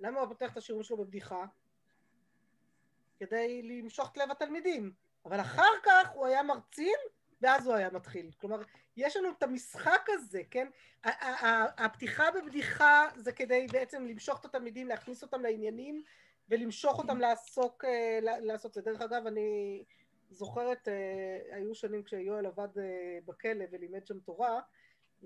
[0.01, 1.45] למה הוא פותח את השיעורים שלו בבדיחה?
[3.17, 4.93] כדי למשוך את לב התלמידים.
[5.25, 6.97] אבל אחר כך הוא היה מרצין,
[7.41, 8.31] ואז הוא היה מתחיל.
[8.41, 8.63] כלומר,
[8.97, 10.69] יש לנו את המשחק הזה, כן?
[11.79, 16.03] הפתיחה בבדיחה זה כדי בעצם למשוך את התלמידים, להכניס אותם לעניינים,
[16.49, 18.83] ולמשוך אותם לעסוק, אה, לעשות זה.
[18.83, 19.85] דרך אגב, אני
[20.31, 24.61] זוכרת, אה, היו שנים כשיואל עבד אה, בכלא ולימד שם תורה,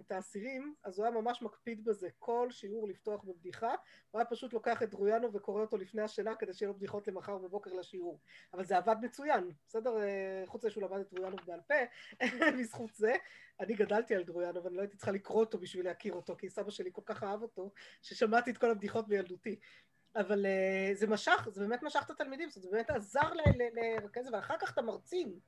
[0.00, 3.74] את האסירים, אז הוא היה ממש מקפיד בזה, כל שיעור לפתוח בבדיחה,
[4.10, 7.38] הוא היה פשוט לוקח את דרויאנו וקורא אותו לפני השינה כדי שיהיו לו בדיחות למחר
[7.38, 8.20] בבוקר לשיעור.
[8.54, 9.94] אבל זה עבד מצוין, בסדר?
[10.46, 11.74] חוץ מזה שהוא למד את דרויאנו בעל פה,
[12.60, 13.12] בזכות זה.
[13.60, 16.70] אני גדלתי על דרויאנו ואני לא הייתי צריכה לקרוא אותו בשביל להכיר אותו, כי סבא
[16.70, 17.70] שלי כל כך אהב אותו,
[18.02, 19.56] ששמעתי את כל הבדיחות בילדותי.
[20.20, 23.32] אבל uh, זה משך, זה באמת משך את התלמידים, זאת אומרת, זה באמת עזר
[23.72, 25.38] לרכז, ואחר כך את המרצים.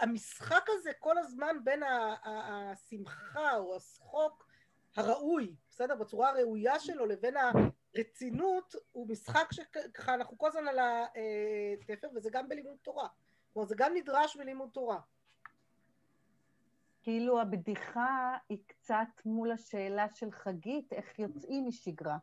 [0.00, 1.82] המשחק הזה כל הזמן בין
[2.24, 4.48] השמחה או השחוק
[4.96, 5.94] הראוי, בסדר?
[5.94, 12.48] בצורה הראויה שלו לבין הרצינות, הוא משחק שככה אנחנו כל הזמן על התפר, וזה גם
[12.48, 13.08] בלימוד תורה.
[13.52, 15.00] כלומר, זה גם נדרש בלימוד תורה.
[17.02, 22.16] כאילו הבדיחה היא קצת מול השאלה של חגית, איך יוצאים משגרה.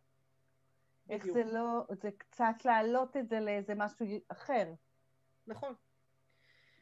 [1.09, 4.73] איך זה לא, זה קצת להעלות את זה לאיזה משהו אחר.
[5.47, 5.73] נכון.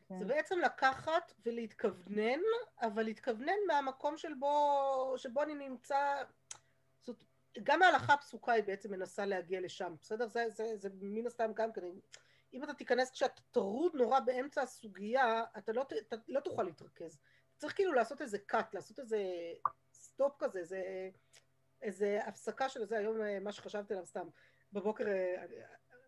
[0.09, 0.19] כן.
[0.19, 2.39] זה בעצם לקחת ולהתכוונן,
[2.81, 6.23] אבל להתכוונן מהמקום של בו, שבו אני נמצא,
[7.01, 7.17] זאת,
[7.63, 10.27] גם ההלכה הפסוקה היא בעצם מנסה להגיע לשם, בסדר?
[10.27, 11.81] זה, זה, זה מן הסתם גם כן,
[12.53, 17.19] אם אתה תיכנס כשאתה טרוד נורא באמצע הסוגיה, אתה לא, אתה לא תוכל להתרכז.
[17.57, 19.23] צריך כאילו לעשות איזה cut, לעשות איזה
[19.93, 21.09] סטופ כזה, איזה,
[21.81, 24.27] איזה הפסקה של זה, היום אה, מה שחשבתי עליו סתם,
[24.73, 25.45] בבוקר אה,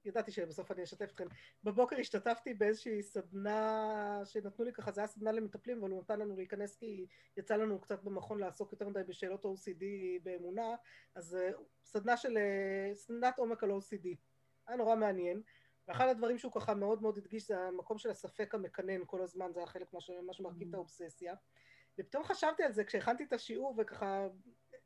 [0.06, 1.28] ידעתי שבסוף אני אשתף אתכם.
[1.64, 6.36] בבוקר השתתפתי באיזושהי סדנה שנתנו לי ככה, זה היה סדנה למטפלים, אבל הוא נתן לנו
[6.36, 7.06] להיכנס כי
[7.38, 9.84] יצא לנו קצת במכון לעסוק יותר מדי בשאלות OCD
[10.24, 10.76] באמונה,
[11.16, 11.52] אז אה,
[11.86, 14.08] סדנה של, אה, סדנת עומק על OCD.
[14.68, 15.42] היה נורא מעניין.
[15.88, 19.60] ואחד הדברים שהוא ככה מאוד מאוד הדגיש זה המקום של הספק המקנן כל הזמן, זה
[19.60, 21.36] היה חלק מה שמרכיב את האובססיה.
[21.98, 24.28] ופתאום חשבתי על זה כשהכנתי את השיעור וככה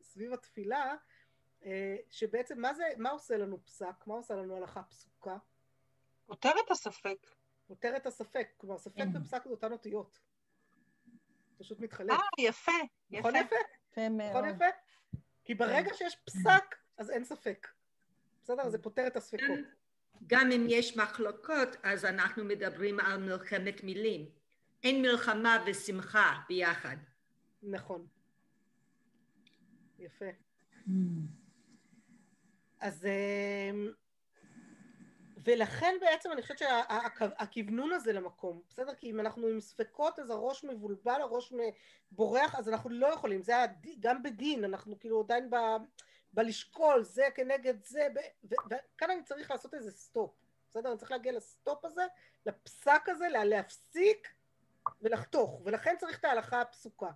[0.05, 0.95] סביב התפילה,
[1.65, 4.07] אה, שבעצם מה זה, מה עושה לנו פסק?
[4.07, 5.37] מה עושה לנו הלכה פסוקה?
[6.25, 7.27] פותר את הספק.
[7.67, 9.17] פותר את הספק, כלומר ספק כן.
[9.17, 10.19] ופסק זה אותן אותיות.
[11.57, 12.11] פשוט מתחלף.
[12.11, 12.71] אה, יפה,
[13.11, 13.55] נכון יפה?
[13.91, 14.65] יפה נכון יפה?
[15.43, 15.95] כי ברגע כן.
[15.95, 17.67] שיש פסק, אז אין ספק.
[18.43, 18.69] בסדר?
[18.69, 19.59] זה פותר את הספקות.
[20.27, 24.29] גם אם יש מחלוקות, אז אנחנו מדברים על מלחמת מילים.
[24.83, 26.97] אין מלחמה ושמחה ביחד.
[27.63, 28.07] נכון.
[29.99, 30.25] יפה.
[30.87, 30.91] Mm.
[32.79, 33.05] אז...
[33.05, 33.91] אמ,
[35.45, 38.95] ולכן בעצם אני חושבת שהכוונון הזה למקום, בסדר?
[38.95, 41.53] כי אם אנחנו עם ספקות אז הראש מבולבל, הראש
[42.11, 43.53] בורח, אז אנחנו לא יכולים, זה
[43.99, 45.55] גם בדין, אנחנו כאילו עדיין ב,
[46.33, 48.07] בלשקול, זה כנגד זה,
[48.43, 50.31] וכאן אני צריך לעשות איזה סטופ,
[50.69, 50.89] בסדר?
[50.89, 52.03] אני צריך להגיע לסטופ הזה,
[52.45, 54.27] לפסק הזה, להפסיק
[55.01, 57.11] ולחתוך, ולכן צריך את ההלכה הפסוקה.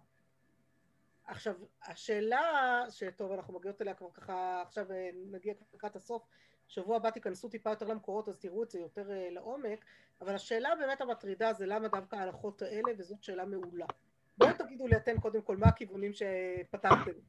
[1.29, 1.53] עכשיו,
[1.85, 6.23] השאלה, שטוב, אנחנו מגיעות אליה כבר ככה, עכשיו אה, נגיע לקראת הסוף,
[6.67, 9.85] שבוע הבא תיכנסו טיפה יותר למקורות, אז תראו את זה יותר uh, לעומק,
[10.21, 13.85] אבל השאלה באמת המטרידה זה למה דווקא ההלכות האלה, וזאת שאלה מעולה.
[14.37, 17.19] בואו תגידו לי אתם קודם כל, מה הכיוונים שפתרתם?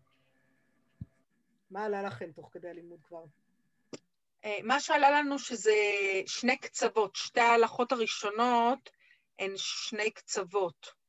[1.70, 3.24] מה עלה לכם תוך כדי הלימוד כבר?
[4.44, 5.74] אה, מה שעלה לנו שזה
[6.26, 8.90] שני קצוות, שתי ההלכות הראשונות
[9.38, 10.99] הן שני קצוות.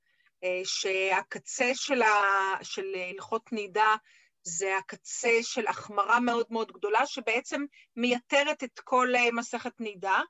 [0.43, 2.10] אה, שהקצה של, ה,
[2.62, 3.95] של הלכות נידה
[4.43, 10.21] זה הקצה של החמרה מאוד מאוד גדולה, שבעצם מייתרת את כל אה, מסכת נידה,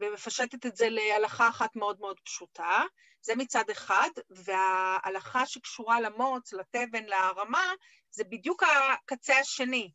[0.00, 2.82] ומפשטת את זה להלכה אחת מאוד מאוד פשוטה,
[3.20, 7.72] זה מצד אחד, וההלכה שקשורה למוץ, לתבן, להרמה,
[8.10, 9.90] זה בדיוק הקצה השני.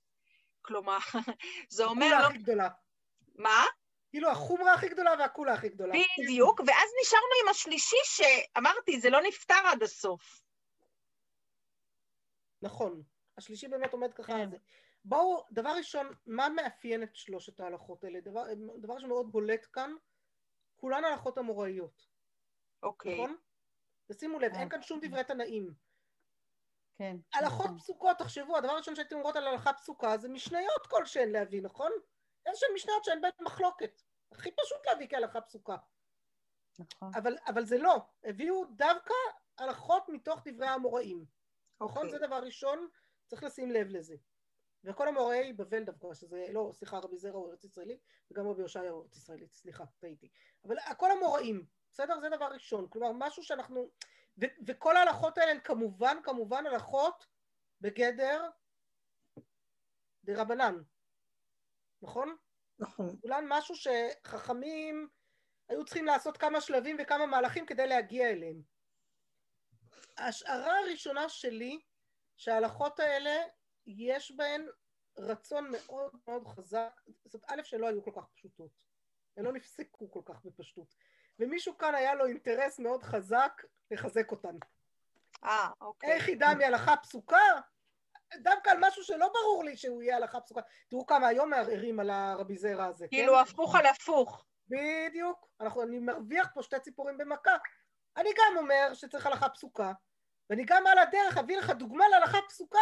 [0.61, 0.97] כלומר,
[1.75, 2.05] זה אומר...
[2.05, 2.69] הקולה הכי גדולה.
[3.35, 3.63] מה?
[4.09, 5.93] כאילו החומרה הכי גדולה והקולה הכי גדולה.
[6.19, 10.43] בדיוק, ואז נשארנו עם השלישי שאמרתי, זה לא נפתר עד הסוף.
[12.61, 13.03] נכון,
[13.37, 14.51] השלישי באמת עומד ככה על כן.
[14.51, 14.57] זה.
[15.05, 18.19] בואו, דבר ראשון, מה מאפיין את שלושת ההלכות האלה?
[18.21, 18.43] דבר,
[18.81, 19.93] דבר שמאוד בולט כאן,
[20.75, 22.07] כולן הלכות אמוראיות.
[22.83, 23.13] אוקיי.
[23.13, 23.35] נכון?
[24.09, 25.73] ושימו לב, אין כאן שום דברי תנאים.
[26.97, 27.15] כן.
[27.33, 27.77] הלכות נכון.
[27.77, 31.91] פסוקות, תחשבו, הדבר הראשון שהייתם אומרות על הלכה פסוקה זה משניות כלשהן להביא, נכון?
[32.49, 34.01] איזה שהן משניות שהן בהן מחלוקת.
[34.31, 35.75] הכי פשוט להביא כהלכה פסוקה.
[36.79, 37.11] נכון.
[37.15, 37.95] אבל, אבל זה לא.
[38.23, 39.13] הביאו דווקא
[39.57, 41.25] הלכות מתוך דברי האמוראים.
[41.81, 42.03] נכון?
[42.03, 42.05] Okay.
[42.05, 42.19] אוקיי.
[42.19, 42.87] זה דבר ראשון,
[43.27, 44.15] צריך לשים לב לזה.
[44.83, 47.99] וכל המוראי בבל דווקא, שזה, לא, סליחה, רבי זרע הוא ארץ ישראלי,
[48.31, 50.29] וגם רבי יושעיה הוא ארץ ישראלית, סליחה, טעיתי.
[50.65, 52.19] אבל כל המוראים, בסדר?
[52.19, 52.87] זה דבר ראשון.
[52.89, 53.89] כלומר, משהו שאנחנו...
[54.41, 57.27] ו, וכל ההלכות האלה הן כמובן, כמובן הלכות
[57.81, 58.49] בגדר
[60.23, 60.81] דה רבנן.
[62.01, 62.35] נכון?
[62.79, 63.15] נכון.
[63.21, 65.07] כולן משהו שחכמים
[65.69, 68.61] היו צריכים לעשות כמה שלבים וכמה מהלכים כדי להגיע אליהם.
[70.17, 71.79] ההשערה הראשונה שלי
[72.37, 73.35] שההלכות האלה
[73.87, 74.67] יש בהן
[75.17, 78.71] רצון מאוד מאוד חזק, זאת א' שלא היו כל כך פשוטות,
[79.37, 80.95] הן לא נפסקו כל כך בפשטות,
[81.39, 84.55] ומישהו כאן היה לו אינטרס מאוד חזק לחזק אותן.
[85.43, 86.11] אה, אוקיי.
[86.11, 87.61] איך ידע מהלכה פסוקה?
[88.37, 90.61] דווקא על משהו שלא ברור לי שהוא יהיה הלכה פסוקה.
[90.89, 93.17] תראו כמה היום מערערים על הרבי זרע הזה, כן?
[93.17, 94.45] כאילו הפוך על הפוך.
[94.69, 95.47] בדיוק.
[95.61, 97.57] אנחנו, אני מרוויח פה שתי ציפורים במכה.
[98.17, 99.91] אני גם אומר שצריך הלכה פסוקה,
[100.49, 102.79] ואני גם על הדרך אביא לך דוגמה להלכה פסוקה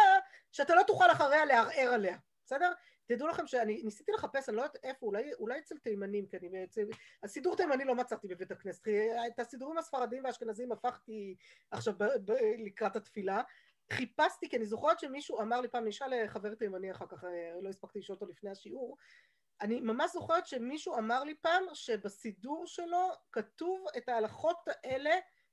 [0.52, 2.72] שאתה לא תוכל אחריה לערער עליה, בסדר?
[3.06, 6.48] תדעו לכם שאני ניסיתי לחפש, אני לא יודעת איפה, אולי, אולי אצל תימנים, כי אני
[6.48, 6.82] בעצם...
[7.22, 8.90] הסידור תימני לא מצאתי בבית הכנסת, כי
[9.26, 11.36] את הסידורים הספרדיים והאשכנזיים הפכתי
[11.70, 13.42] עכשיו ב, ב, לקראת התפילה.
[13.92, 17.68] חיפשתי, כי אני זוכרת שמישהו אמר לי פעם, נשאל לחבר תימני אחר כך, אה, לא
[17.68, 18.96] הספקתי לשאול אותו לפני השיעור,
[19.60, 25.10] אני ממש זוכרת שמישהו אמר לי פעם שבסידור שלו כתוב את ההלכות האלה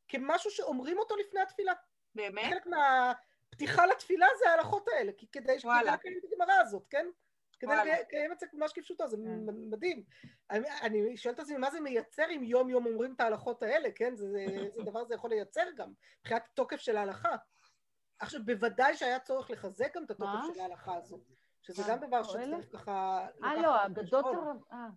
[0.08, 1.74] כמשהו שאומרים אותו לפני התפילה.
[2.15, 2.45] באמת?
[2.45, 5.56] חלק מהפתיחה לתפילה זה ההלכות האלה, כי כדי.
[5.56, 7.06] לקיים את הגמרא הזאת, כן?
[7.60, 7.71] כדי.
[8.02, 9.54] לקיים את זה ממש כפשוטו, זה כן.
[9.69, 10.04] מדהים.
[10.52, 13.89] אני, אני שואלת את עצמי, מה זה מייצר אם יום יום אומרים את ההלכות האלה,
[13.95, 14.15] כן?
[14.15, 17.36] זה, זה, זה דבר זה יכול לייצר גם, מבחינת תוקף של ההלכה.
[18.19, 20.30] עכשיו, בוודאי שהיה צורך לחזק גם את התוקף?
[20.54, 21.19] של ההלכה הזו,
[21.62, 22.23] שזה אה, גם דבר?
[22.23, 23.28] שצריך ככה...
[23.43, 24.25] אה, לא, אגדות.
[24.71, 24.88] אה.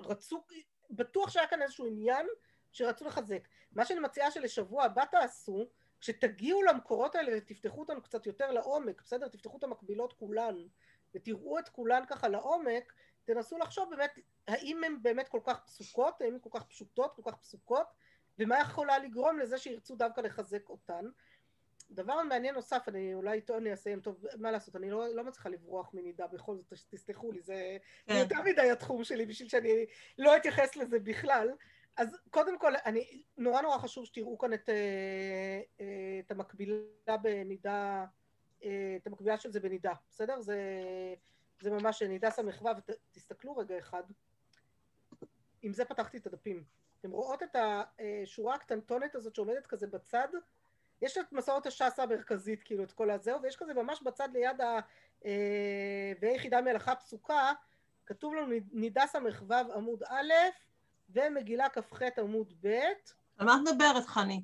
[0.00, 0.44] שרצו,
[0.90, 2.26] בטוח שהיה כאן איזשהו עניין
[2.72, 3.48] שרצו לחזק.
[3.72, 5.68] מה שאני מציעה שלשבוע הבא תעשו,
[6.00, 9.28] כשתגיעו למקורות האלה ותפתחו אותם קצת יותר לעומק, בסדר?
[9.28, 10.56] תפתחו את המקבילות כולן
[11.14, 12.92] ותראו את כולן ככה לעומק,
[13.24, 17.22] תנסו לחשוב באמת האם הן באמת כל כך פסוקות, האם הן כל כך פשוטות, כל
[17.30, 17.86] כך פסוקות,
[18.38, 21.04] ומה יכולה לגרום לזה שירצו דווקא לחזק אותן.
[21.90, 25.48] דבר מעניין נוסף, אני אולי איתו אני אסיים, טוב, מה לעשות, אני לא, לא מצליחה
[25.48, 28.14] לברוח מנידה, בכל זאת, תסלחו לי, זה, כן.
[28.14, 29.86] יותר מדי התחום שלי בשביל שאני
[30.18, 31.48] לא אתייחס לזה בכלל.
[31.96, 38.06] אז קודם כל, אני, נורא נורא חשוב שתראו כאן את, אה, אה, את המקבילה בנידה,
[38.64, 40.40] אה, את המקבילה של זה בנידה, בסדר?
[40.40, 40.58] זה,
[41.60, 42.42] זה ממש נידה ס"ו,
[42.76, 44.02] ותסתכלו רגע אחד.
[45.62, 46.64] עם זה פתחתי את הדפים.
[47.04, 50.28] אתם רואות את השורה הקטנטונת הזאת שעומדת כזה בצד?
[51.02, 54.78] יש את מסורת הש"ס המרכזית, כאילו, את כל הזהו, ויש כזה ממש בצד ליד ה...
[55.24, 57.52] אה, ויחידה מלאכה פסוקה,
[58.06, 60.32] כתוב לנו נידה ס"ו עמוד א'
[61.10, 62.66] ומגילה כ"ח עמוד ב'.
[63.38, 64.42] על מה את מדברת, חני?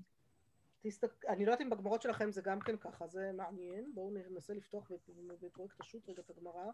[0.82, 1.24] תסתק...
[1.28, 3.94] אני לא יודעת אם בגמרות שלכם זה גם כן ככה, זה מעניין.
[3.94, 6.64] בואו ננסה לפתוח בפ- בפרויקט השו"ת רגע את הגמרא,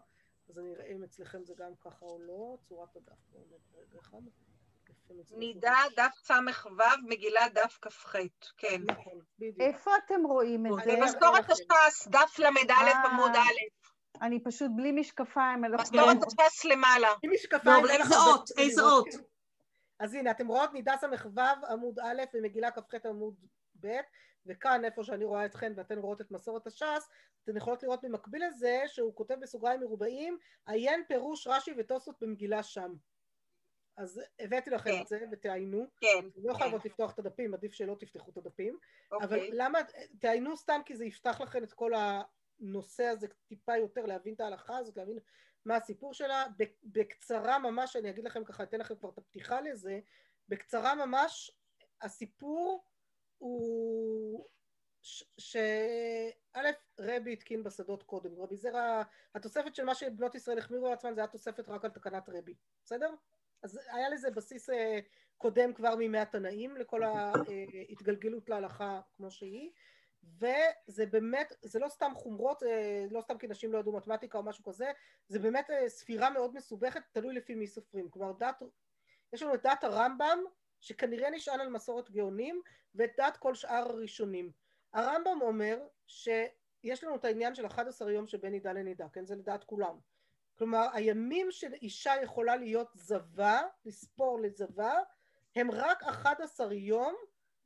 [0.49, 2.57] אז אני אראה אם אצלכם זה גם ככה או לא.
[2.63, 3.43] צורת הדף, בואו
[3.77, 4.21] רגע אחד.
[5.37, 6.33] נידה, דף ס"ו,
[7.03, 8.15] מגילה, דף כ"ח.
[8.57, 8.81] כן.
[8.85, 9.59] נכון, בדיוק.
[9.59, 10.91] איפה אתם רואים את זה?
[11.01, 11.53] במסורת לכם.
[11.87, 13.03] הש"ס, דף ל"א אה.
[13.05, 15.65] עמוד א', אני פשוט בלי משקפיים.
[15.65, 17.07] אני לא מסורת יכולה- הש"ס למעלה.
[17.23, 17.85] עם משקפיים...
[17.85, 18.49] אין איזה אות?
[18.57, 19.07] איזה אות?
[19.99, 23.35] אז הנה, אתם רואות נידה ס"ו עמוד א' ומגילה כ"ח עמוד
[23.79, 23.87] ב',
[24.45, 27.09] וכאן איפה שאני רואה אתכן ואתן רואות את מסורת הש"ס,
[27.43, 32.93] אתן יכולות לראות במקביל לזה שהוא כותב בסוגריים מרובעים, עיין פירוש רש"י ותוספות במגילה שם.
[33.97, 35.01] אז הבאתי לכם כן.
[35.01, 38.77] את זה ותעיינו, כן, לא חייבות לפתוח את הדפים, עדיף שלא תפתחו את הדפים,
[39.11, 39.49] אבל אוקיי.
[39.53, 39.79] למה,
[40.19, 44.77] תעיינו סתם כי זה יפתח לכם את כל הנושא הזה טיפה יותר, להבין את ההלכה
[44.77, 45.19] הזאת, להבין
[45.65, 46.45] מה הסיפור שלה.
[46.83, 49.99] בקצרה ממש, אני אגיד לכם ככה, אתן לכם כבר את הפתיחה לזה,
[50.49, 51.51] בקצרה ממש,
[52.01, 52.83] הסיפור
[53.37, 54.47] הוא
[55.01, 56.59] שא',
[56.99, 59.03] רבי התקין בשדות קודם, רבי זרע,
[59.35, 62.55] התוספת של מה שבנות ישראל החמירו על עצמן זה היה תוספת רק על תקנת רבי,
[62.85, 63.09] בסדר?
[63.63, 64.99] אז היה לזה בסיס אה,
[65.37, 69.71] קודם כבר מימי התנאים לכל ההתגלגלות להלכה כמו שהיא
[70.23, 74.43] וזה באמת, זה לא סתם חומרות, אה, לא סתם כי נשים לא ידעו מתמטיקה או
[74.43, 74.91] משהו כזה,
[75.27, 78.09] זה באמת אה, ספירה מאוד מסובכת, תלוי לפי מי סופרים.
[78.09, 78.61] כלומר, דת,
[79.33, 80.39] יש לנו את דת הרמב"ם,
[80.79, 82.61] שכנראה נשען על מסורת גאונים,
[82.95, 84.51] ואת דת כל שאר הראשונים.
[84.93, 89.25] הרמב"ם אומר שיש לנו את העניין של 11 יום שבין נידה לנידה, כן?
[89.25, 89.97] זה לדעת כולם.
[90.57, 94.93] כלומר, הימים שאישה יכולה להיות זבה, לספור לזבה,
[95.55, 97.15] הם רק 11 יום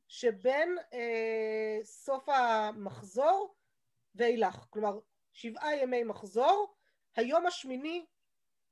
[0.08, 3.54] שבין אה, סוף המחזור
[4.14, 4.66] ואילך.
[4.70, 4.98] כלומר,
[5.32, 6.74] שבעה ימי מחזור,
[7.16, 8.06] היום השמיני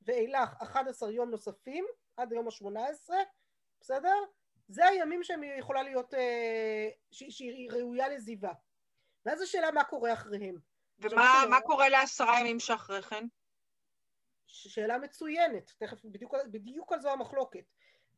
[0.02, 1.84] ואילך 11 יום נוספים,
[2.16, 3.18] עד היום השמונה עשרה,
[3.80, 4.16] בסדר?
[4.68, 8.52] זה הימים שהיא יכולה להיות, אה, שהיא, שהיא ראויה לזיווה.
[9.26, 10.56] ואז השאלה מה קורה אחריהם.
[10.98, 13.26] ומה מה קורה לעשרה ימים שאחרי כן?
[14.52, 17.64] שאלה מצוינת, תכף בדיוק, בדיוק על זו המחלוקת.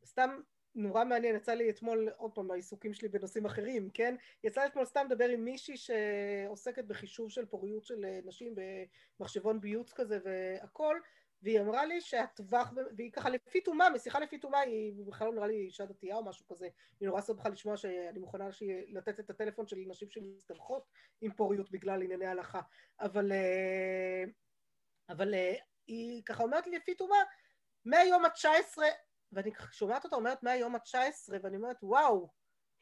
[0.05, 0.41] סתם
[0.75, 4.15] נורא מעניין, יצא לי אתמול, עוד פעם, בעיסוקים שלי בנושאים אחרים, כן?
[4.45, 8.55] יצא לי אתמול סתם לדבר עם מישהי שעוסקת בחישוב של פוריות של אה, נשים
[9.21, 10.97] במחשבון ביוץ כזה והכל,
[11.43, 15.47] והיא אמרה לי שהטווח, והיא ככה לפי תומה, משיחה לפי תומה, היא בכלל לא נראה
[15.47, 16.69] לי אישה דתייה או משהו כזה,
[17.01, 20.89] היא נורא שמחה לשמוע שאני מוכנה שהיא- לתת את הטלפון של נשים שמסתבכות
[21.21, 22.61] עם פוריות בגלל ענייני הלכה,
[23.01, 24.25] אבל, אה,
[25.09, 25.55] אבל אה,
[25.87, 27.17] היא ככה אומרת לי לפי תומה,
[27.85, 28.79] מהיום ה-19
[29.33, 32.29] ואני שומעת אותה אומרת מהיום ה-19, ואני אומרת, וואו,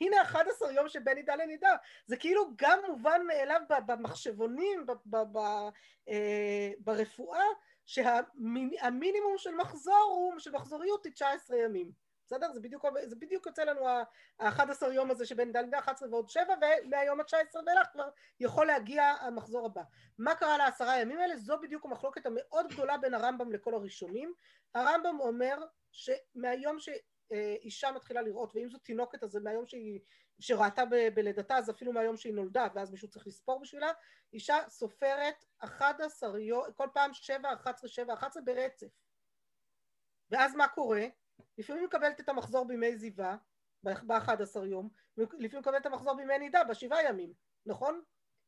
[0.01, 1.77] הנה 11 יום שבין נידה לנידה.
[2.07, 5.69] זה כאילו גם מובן מאליו במחשבונים, ב- ב- ב-
[6.09, 7.45] אה, ברפואה,
[7.87, 11.93] שהמינימום של מחזור הוא, של מחזוריות היא 19 ימים.
[12.31, 12.53] בסדר?
[12.53, 16.55] זה בדיוק, זה בדיוק יוצא לנו ה-11 יום הזה שבין נידה לנידה, 11 ועוד 7,
[16.85, 18.09] ומהיום ה-19 ואילך כבר
[18.41, 19.83] יכול להגיע המחזור הבא.
[20.19, 21.37] מה קרה לעשרה הימים האלה?
[21.37, 24.35] זו בדיוק המחלוקת המאוד גדולה בין הרמב"ם לכל הראשונים.
[24.75, 25.59] הרמב"ם אומר
[25.93, 30.01] שמהיום שאישה מתחילה לראות, ואם זו תינוקת אז זה מהיום שהיא,
[30.41, 33.93] שראתה ב- בלידתה, אז אפילו מהיום שהיא נולדה, ואז מישהו צריך לספור בשבילה,
[34.33, 38.87] אישה סופרת 11 יום, כל פעם 7, 11, 7, 11 ברצף.
[40.31, 41.07] ואז מה קורה?
[41.59, 43.37] לפעמים מקבלת את המחזור בימי זיווה,
[43.85, 47.33] ב-11 יום, לפעמים מקבלת את המחזור בימי נידה, בשבעה ימים,
[47.67, 48.03] נכון?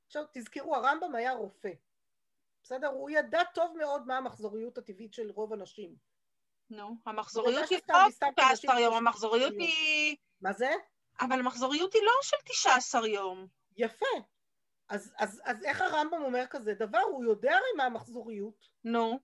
[0.06, 1.72] עכשיו תזכרו, הרמב"ם היה רופא,
[2.62, 2.88] בסדר?
[2.88, 5.96] הוא ידע טוב מאוד מה המחזוריות הטבעית של רוב הנשים.
[6.70, 9.52] נו, המחזוריות היא לא סתם 19 יום, המחזוריות.
[9.58, 10.16] היא...
[10.40, 10.70] מה זה?
[11.20, 13.46] אבל המחזוריות היא לא של 19 יום.
[13.76, 14.06] יפה.
[14.88, 16.98] אז, אז, אז איך הרמב"ם אומר כזה דבר?
[16.98, 18.68] הוא יודע הרי מה המחזוריות.
[18.84, 19.20] נו,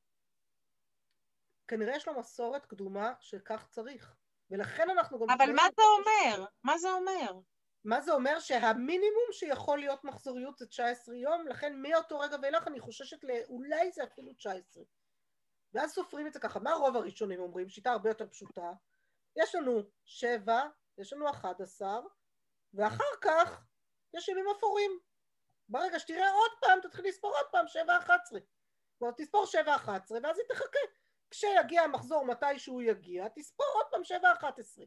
[1.68, 4.14] כנראה יש לו מסורת קדומה שכך צריך.
[4.50, 5.31] ולכן אנחנו גם...
[5.31, 6.44] אבל מה זה אומר?
[6.64, 7.40] מה זה אומר?
[7.85, 8.40] מה זה אומר?
[8.40, 14.04] שהמינימום שיכול להיות מחזוריות זה 19 יום, לכן מאותו רגע ואילך אני חוששת לאולי זה
[14.04, 14.83] אפילו 19.
[15.74, 16.61] ואז סופרים את זה ככה.
[16.61, 17.68] מה רוב הראשונים אומרים?
[17.68, 18.72] שיטה הרבה יותר פשוטה.
[19.37, 20.62] יש לנו 7,
[20.98, 22.00] יש לנו 11,
[22.74, 23.64] ואחר כך
[24.14, 24.98] יש ימים אפורים.
[25.68, 28.40] ברגע שתראה עוד פעם, תתחיל לספור עוד פעם 7, 11.
[28.98, 30.78] כלומר, תספור 7, 11, ואז היא תחכה.
[31.30, 34.84] כשיגיע המחזור מתי שהוא יגיע, תספור עוד פעם 7, 11.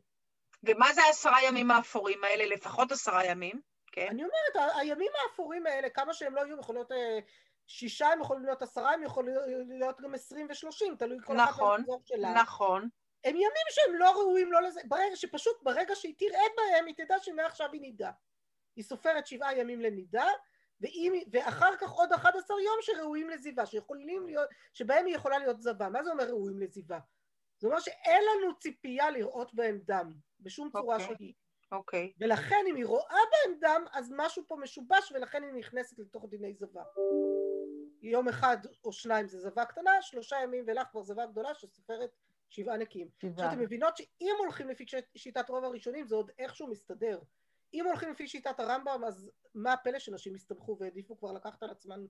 [0.63, 2.45] ומה זה העשרה ימים האפורים האלה?
[2.45, 4.07] לפחות עשרה ימים, כן?
[4.09, 7.19] אני אומרת, הימים האפורים האלה, כמה שהם לא יהיו, יכול להיות אה,
[7.67, 9.35] שישה, הם יכולים להיות עשרה, הם יכולים
[9.67, 12.33] להיות גם עשרים ושלושים, תלוי כל נכון, במחזור שלה.
[12.33, 12.89] נכון.
[13.23, 17.15] הם ימים שהם לא ראויים לא לזה, ברגע שפשוט ברגע שהיא תראה בהם, היא תדע
[17.19, 18.11] שמעכשיו היא נידה.
[18.75, 20.27] היא סופרת שבעה ימים לנידה,
[20.81, 25.89] ואם, ואחר כך עוד 11 יום שראויים לזיווה, שיכולים להיות, שבהם היא יכולה להיות זבה.
[25.89, 26.99] מה זה אומר ראויים לזיווה?
[27.59, 31.15] זה אומר שאין לנו ציפייה לראות בהם דם, בשום צורה אוקיי.
[31.17, 31.33] שהיא.
[31.71, 32.13] אוקיי.
[32.19, 36.53] ולכן אם היא רואה בהם דם, אז משהו פה משובש, ולכן היא נכנסת לתוך דיני
[36.53, 36.83] זבה.
[38.01, 42.09] יום אחד או שניים זה זבה קטנה, שלושה ימים ולך כבר זבה גדולה שסופרת
[42.49, 43.07] שבעה נקיים.
[43.21, 43.31] שבעה.
[43.31, 47.19] עכשיו אתם מבינות שאם הולכים לפי שיטת רוב הראשונים זה עוד איכשהו מסתדר.
[47.73, 52.05] אם הולכים לפי שיטת הרמב"ם אז מה הפלא שנשים הסתבכו והעדיפו כבר לקחת על עצמן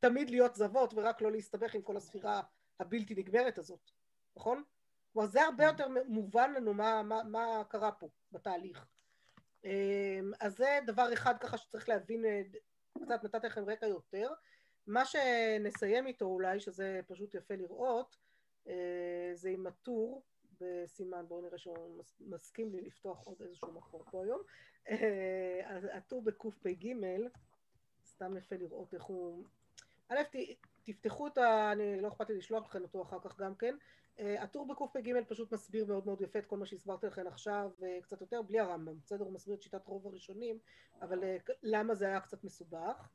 [0.00, 2.42] תמיד להיות זבות ורק לא להסתבך עם כל הספירה
[2.80, 3.90] הבלתי נגמרת הזאת,
[4.36, 4.62] נכון?
[5.12, 8.86] כלומר זה הרבה יותר מובן לנו מה, מה, מה קרה פה בתהליך.
[9.64, 12.42] אמ, אז זה דבר אחד ככה שצריך להבין, אה,
[13.02, 14.30] קצת נתתי לכם רקע יותר.
[14.86, 18.16] מה שנסיים איתו אולי, שזה פשוט יפה לראות,
[18.68, 20.22] אה, זה עם הטור
[20.60, 24.40] בסימן, בואו נראה שהוא מס- מסכים לי לפתוח עוד איזשהו מקור פה היום.
[24.88, 26.92] אה, אז הטור בקפ"ג,
[28.06, 29.44] סתם יפה לראות איך הוא...
[30.08, 30.16] א',
[30.84, 31.72] תפתחו את ה...
[31.72, 33.76] אני לא אכפת לי לשלוח לכם אותו אחר כך גם כן.
[34.18, 38.20] אה, הטור בקפ"ג פשוט מסביר מאוד מאוד יפה את כל מה שהסברתי לכם עכשיו, וקצת
[38.20, 39.24] יותר בלי הרמב"ם, בסדר?
[39.24, 40.58] הוא מסביר את שיטת רוב הראשונים,
[41.02, 43.08] אבל אה, למה זה היה קצת מסובך.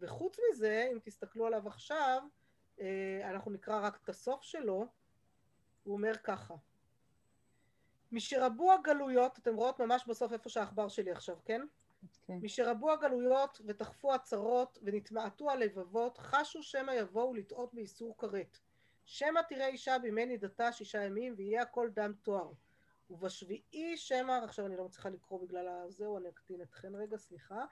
[0.00, 2.22] וחוץ מזה, אם תסתכלו עליו עכשיו,
[2.80, 4.86] אה, אנחנו נקרא רק את הסוף שלו,
[5.84, 6.54] הוא אומר ככה:
[8.12, 11.60] משרבו הגלויות, אתם רואות ממש בסוף איפה שהעכבר שלי עכשיו, כן?
[12.26, 12.38] כן.
[12.42, 18.58] משרבו הגלויות ותכפו הצרות ונתמעטו הלבבות, חשו שמא יבואו לטעות באיסור כרת.
[19.06, 22.52] שמא תראה אישה בימי נידתה שישה ימים ויהיה הכל דם תואר.
[23.10, 27.64] ובשביעי שמא, עכשיו אני לא מצליחה לקרוא בגלל הזהו, אני אקטין אתכן רגע, סליחה.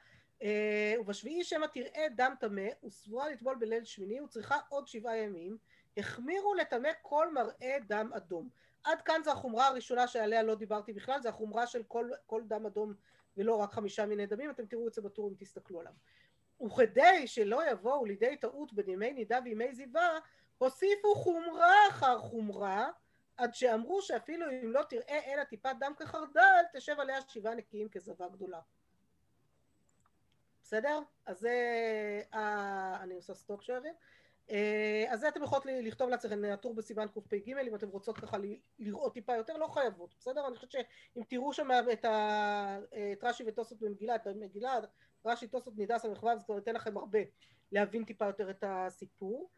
[0.43, 5.59] אה, ובשביעי שמא תראה דם טמא, וסבורה לטבול בליל שמיני, וצריכה עוד שבעה ימים.
[5.97, 8.49] החמירו לטמא כל מראה דם אדום.
[8.85, 12.67] עד כאן זו החומרה הראשונה שעליה לא דיברתי בכלל, זו החומרה של כל, כל דם
[12.67, 12.95] אדום
[13.37, 15.93] ולא רק חמישה מיני דמים, אתם תראו את זה בטור אם תסתכלו עליו.
[16.67, 20.19] וכדי שלא יבואו לידי טעות בין ימי נידה וימי זיווה,
[20.59, 22.91] הוסיפו חומרה אחר חומרה,
[23.37, 28.29] עד שאמרו שאפילו אם לא תראה אלא טיפת דם כחרדל, תשב עליה שבעה נקיים כזבה
[28.29, 28.61] גדולה.
[30.63, 31.01] בסדר?
[31.27, 31.57] אז זה...
[32.35, 33.95] אה, אני עושה סטופ שרים.
[34.51, 38.37] אה, אז זה אתם יכולות לכתוב לעצמכם הטור בסיוון קפ"ג, אם אתם רוצות ככה
[38.79, 40.47] לראות טיפה יותר, לא חייבות, בסדר?
[40.47, 42.79] אני חושבת שאם תראו שם את, ה...
[43.13, 44.79] את רש"י וטוסות במגילה, את המגילה,
[45.27, 47.19] רש"י, טוסות, נידס, המחווה, זה כבר ייתן לכם הרבה
[47.73, 49.51] להבין טיפה יותר את הסיפור.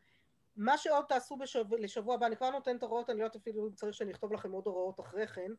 [0.56, 3.74] מה שעוד תעשו בשבוע, לשבוע הבא, אני כבר נותנת הוראות, אני לא יודעת אפילו אם
[3.74, 5.50] צריך אכתוב לכם עוד הוראות אחרי כן.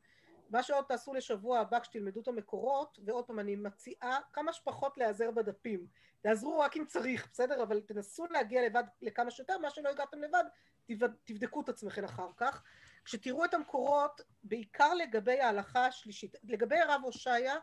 [0.50, 5.32] מה שעוד תעשו לשבוע הבא כשתלמדו את המקורות, ועוד פעם אני מציעה כמה שפחות להיעזר
[5.32, 5.88] בדפים.
[6.22, 7.64] תעזרו רק אם צריך, בסדר?
[7.64, 10.44] אבל תנסו להגיע לבד לכמה שיותר, מה שלא הגעתם לבד,
[10.86, 12.64] תבד- תבדקו את עצמכם אחר כך.
[13.06, 17.56] כשתראו את המקורות, בעיקר לגבי ההלכה השלישית, לגבי הרב הושעיה,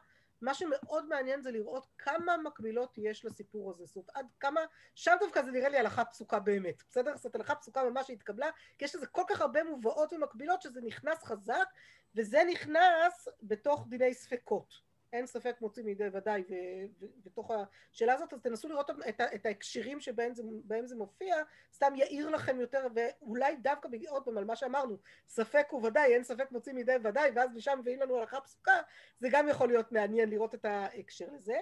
[0.43, 4.61] מה שמאוד מעניין זה לראות כמה מקבילות יש לסיפור הזה, זאת אומרת עד כמה,
[4.95, 7.17] שם דווקא זה נראה לי הלכה פסוקה באמת, בסדר?
[7.17, 11.25] זאת הלכה פסוקה ממש שהתקבלה, כי יש לזה כל כך הרבה מובאות ומקבילות שזה נכנס
[11.25, 11.69] חזק,
[12.15, 14.93] וזה נכנס בתוך דיני ספקות.
[15.13, 16.45] אין ספק מוציא מידי ודאי,
[17.01, 20.43] ובתוך השאלה הזאת, אז תנסו לראות את, את ההקשרים שבהם זה,
[20.85, 21.37] זה מופיע,
[21.73, 24.97] סתם יאיר לכם יותר, ואולי דווקא עוד פעם על מה שאמרנו,
[25.29, 28.81] ספק הוא ודאי, אין ספק מוציא מידי ודאי, ואז משם מביאים לנו הלכה פסוקה,
[29.21, 31.57] זה גם יכול להיות מעניין לראות את ההקשר לזה.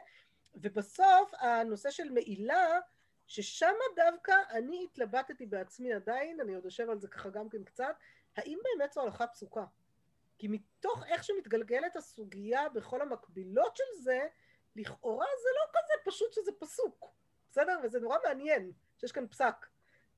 [0.55, 2.80] ובסוף, הנושא של מעילה,
[3.26, 7.94] ששם דווקא אני התלבטתי בעצמי עדיין, אני עוד יושב על זה ככה גם כן קצת,
[8.36, 9.64] האם באמת זו הלכה פסוקה?
[10.41, 14.26] כי מתוך איך שמתגלגלת הסוגיה בכל המקבילות של זה,
[14.76, 17.14] לכאורה זה לא כזה פשוט שזה פסוק,
[17.51, 17.78] בסדר?
[17.82, 19.66] וזה נורא מעניין שיש כאן פסק.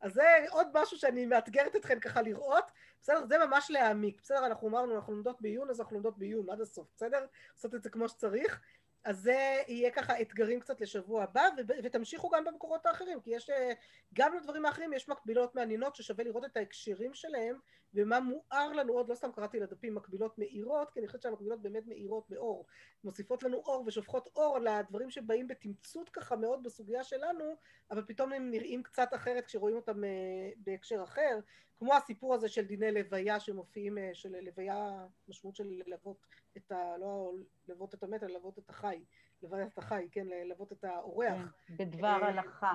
[0.01, 2.65] אז זה עוד משהו שאני מאתגרת אתכם ככה לראות,
[3.01, 3.27] בסדר?
[3.27, 4.47] זה ממש להעמיק, בסדר?
[4.47, 7.27] אנחנו אמרנו, אנחנו לומדות בעיון, אז אנחנו לומדות בעיון עד הסוף, בסדר?
[7.55, 8.61] לעשות את זה כמו שצריך.
[9.05, 11.49] אז זה יהיה ככה אתגרים קצת לשבוע הבא,
[11.83, 13.73] ותמשיכו גם במקורות האחרים, כי יש, אה,
[14.15, 17.59] גם לדברים האחרים יש מקבילות מעניינות ששווה לראות את ההקשרים שלהם,
[17.95, 21.87] ומה מואר לנו עוד, לא סתם קראתי לדפים מקבילות מאירות, כי אני חושבת שהמקבילות באמת
[21.87, 22.67] מאירות באור,
[23.05, 27.57] מוסיפות לנו אור ושופכות אור לדברים שבאים בתמצות ככה מאוד בסוגיה שלנו,
[27.91, 31.39] אבל פתאום הם נראים קצת אחרת כשרואים אותם אה, בהקשר אחר,
[31.79, 36.27] כמו הסיפור הזה של דיני לוויה שמופיעים, אה, של לוויה, משמעות של ללוות
[36.57, 36.97] את ה...
[36.99, 37.33] לא
[37.69, 39.05] ללוות את המת, אלא ללוות את החי,
[39.43, 41.55] ללוות את החי, כן, ללוות את האורח.
[41.67, 42.75] כן, בדבר אה, הלכה.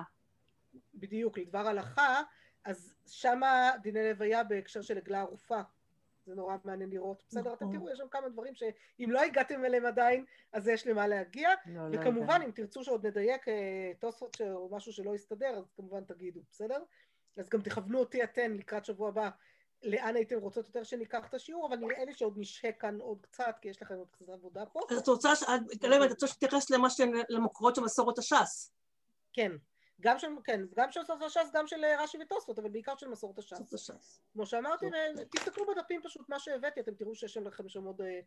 [0.94, 2.22] בדיוק, לדבר הלכה,
[2.68, 5.60] אז שמה דיני לוויה בהקשר של עגלה ערופה.
[6.26, 7.24] זה נורא מעניין לראות.
[7.28, 7.76] בסדר, אתם נכון.
[7.78, 11.50] תראו, יש שם כמה דברים שאם לא הגעתם אליהם עדיין, אז יש למה להגיע.
[11.66, 16.04] לא, לא וכמובן, אם תרצו שעוד נדייק אה, תוספות או משהו שלא יסתדר, אז כמובן
[16.04, 16.82] תגידו, בסדר?
[17.36, 19.30] אז גם תכוונו אותי אתן לקראת שבוע הבא
[19.82, 23.56] לאן הייתם רוצות יותר שניקח את השיעור, אבל נראה לי שעוד נשהה כאן עוד קצת,
[23.60, 24.80] כי יש לכם עוד קצת עבודה פה.
[24.90, 25.32] אז את רוצה,
[25.72, 26.70] את רוצה שתתייחס
[27.28, 28.72] למקורות של מסורת הש"ס.
[29.32, 29.52] כן.
[30.00, 33.08] גם של, כן, גם של מסורת הש"ס, גם של אה, רש"י ותוספות, אבל בעיקר של
[33.08, 34.20] מסורת הש"ס.
[34.32, 34.86] כמו שאמרתי,
[35.30, 38.20] תסתכלו בדפים פשוט מה שהבאתי, אתם תראו שיש לכם שם עוד, אה,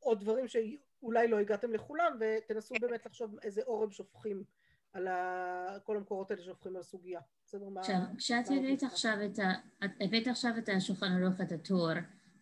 [0.00, 4.44] עוד דברים שאולי לא הגעתם לכולם, ותנסו באמת לחשוב איזה אור הם שופכים
[4.92, 5.78] על ה...
[5.84, 7.20] כל המקורות האלה שהופכים על הסוגיה.
[7.46, 7.80] בסדר, מה...
[7.80, 9.52] עכשיו, כשאת הבאת עכשיו את ה...
[9.84, 11.88] את הבאת עכשיו את השולחן ערוך, את הטור,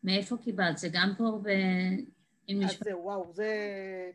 [0.05, 0.79] מאיפה קיבלת?
[0.79, 1.49] זה גם פה ב...
[2.65, 3.51] אז זהו, וואו, זה...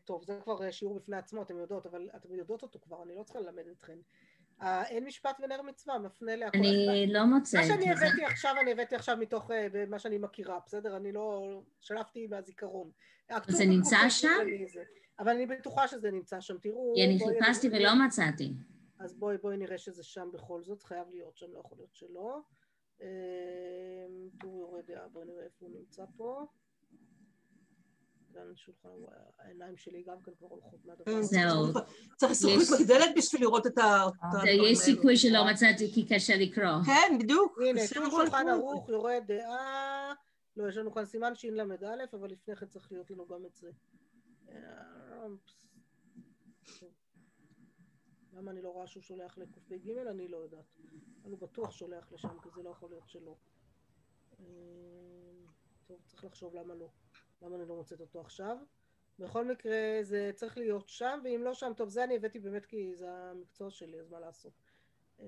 [0.06, 3.24] טוב, זה כבר שיעור בפני עצמו, אתם יודעות, אבל אתם יודעות אותו כבר, אני לא
[3.24, 3.98] צריכה ללמד אתכם.
[4.64, 6.58] אין משפט ונר מצווה, מפנה להכל.
[6.58, 7.62] אני לא מוצאת.
[7.62, 10.98] מה שאני הבאתי עכשיו, אני הבאתי עכשיו מתוך אה, מה שאני מכירה, בסדר?
[10.98, 11.62] אני לא...
[11.80, 12.92] שלפתי מהזיכרון.
[13.48, 14.28] זה נמצא שם?
[15.20, 16.94] אבל אני בטוחה שזה נמצא שם, תראו...
[17.06, 18.54] אני חיפשתי ולא מצאתי.
[19.00, 22.40] אז בואי, בואי נראה שזה שם בכל זאת, חייב להיות שם, לא יכול להיות שלא.
[23.02, 23.08] אמ,
[24.40, 26.46] טור יורד בואי נראה איפה הוא נמצא פה.
[29.40, 31.22] העיניים שלי גם כן כבר הולכות מהדבר הזה.
[31.22, 31.84] זהו.
[32.16, 34.06] צריך זכות מגדלת בשביל לראות את ה...
[34.70, 36.84] יש סיכוי שלא מצאתי כי קשה לקרוא.
[36.86, 37.60] כן, בדיוק.
[37.62, 40.14] הנה, שולחן ערוך, יורד דעה.
[40.58, 43.70] לא, יש לנו כאן סימן של"א, אבל לפני כן צריך להיות לנו גם את זה.
[48.34, 49.90] למה אני לא רואה שהוא שולח לקפ"ג?
[49.90, 50.66] אני לא יודעת.
[51.24, 53.36] אבל הוא בטוח שולח לשם, כי זה לא יכול להיות שלא.
[54.40, 54.46] אה,
[55.88, 56.90] טוב, צריך לחשוב למה לא.
[57.44, 58.58] למה אני לא מוצאת אותו עכשיו.
[59.20, 62.96] בכל מקרה, זה צריך להיות שם, ואם לא שם, טוב, זה אני הבאתי באמת כי
[62.96, 64.54] זה המקצוע שלי, אז מה לעשות.
[65.20, 65.26] אה,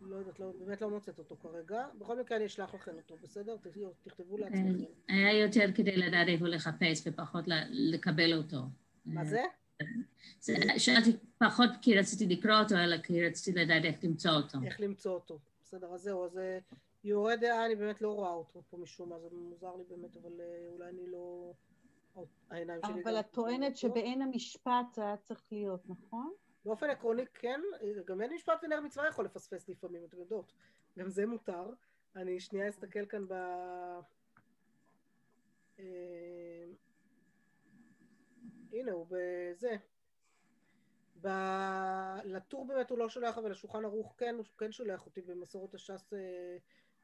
[0.00, 1.86] לא יודעת, לא, באמת לא מוצאת אותו כרגע.
[1.98, 3.56] בכל מקרה אני אשלח לכם אותו, בסדר?
[4.02, 4.84] תכתבו לעצמכם.
[5.08, 8.58] היה יותר כדי לדעת איפה לחפש ופחות לקבל אותו.
[9.06, 9.42] מה זה?
[10.78, 14.58] שאלתי פחות כי רציתי לקרוא אותו, אלא כי רציתי לדעת איך למצוא אותו.
[14.64, 15.38] איך למצוא אותו.
[15.62, 16.58] בסדר, אז זהו, אז אה,
[17.04, 20.40] יורד דעה, אני באמת לא רואה אותו פה משום מה, זה מוזר לי באמת, אבל
[20.40, 21.52] אה, אולי אני לא...
[22.50, 23.02] העיניים שלי...
[23.02, 26.32] אבל את טוענת שבעין המשפט זה היה צריך להיות, נכון?
[26.64, 27.60] באופן עקרוני כן,
[28.04, 30.52] גם אין משפט ונר מצווה יכול לפספס לפעמים, אתם יודעות,
[30.98, 31.70] גם זה מותר.
[32.16, 33.32] אני שנייה אסתכל כאן ב...
[35.78, 36.64] אה,
[38.72, 39.76] הנה הוא בזה.
[41.20, 41.28] ב...
[42.24, 46.12] לטור באמת הוא לא שולח, אבל לשולחן ערוך כן, הוא כן שולח אותי במסורת הש"ס
[46.12, 46.56] אה,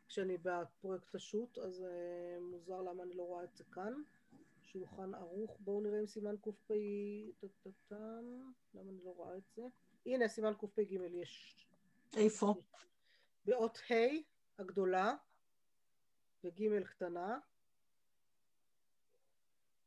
[0.08, 3.92] כשאני בפרויקט השו"ת, אז אה, מוזר למה אני לא רואה את זה כאן.
[4.62, 6.70] שולחן ערוך, בואו נראה אם סימן קפ...
[8.74, 9.62] למה אני לא רואה את זה?
[10.06, 11.66] הנה, סימן קפ"ג יש.
[12.16, 12.54] איפה?
[13.44, 13.94] באות ה'
[14.58, 15.16] הגדולה
[16.44, 17.38] וג' קטנה.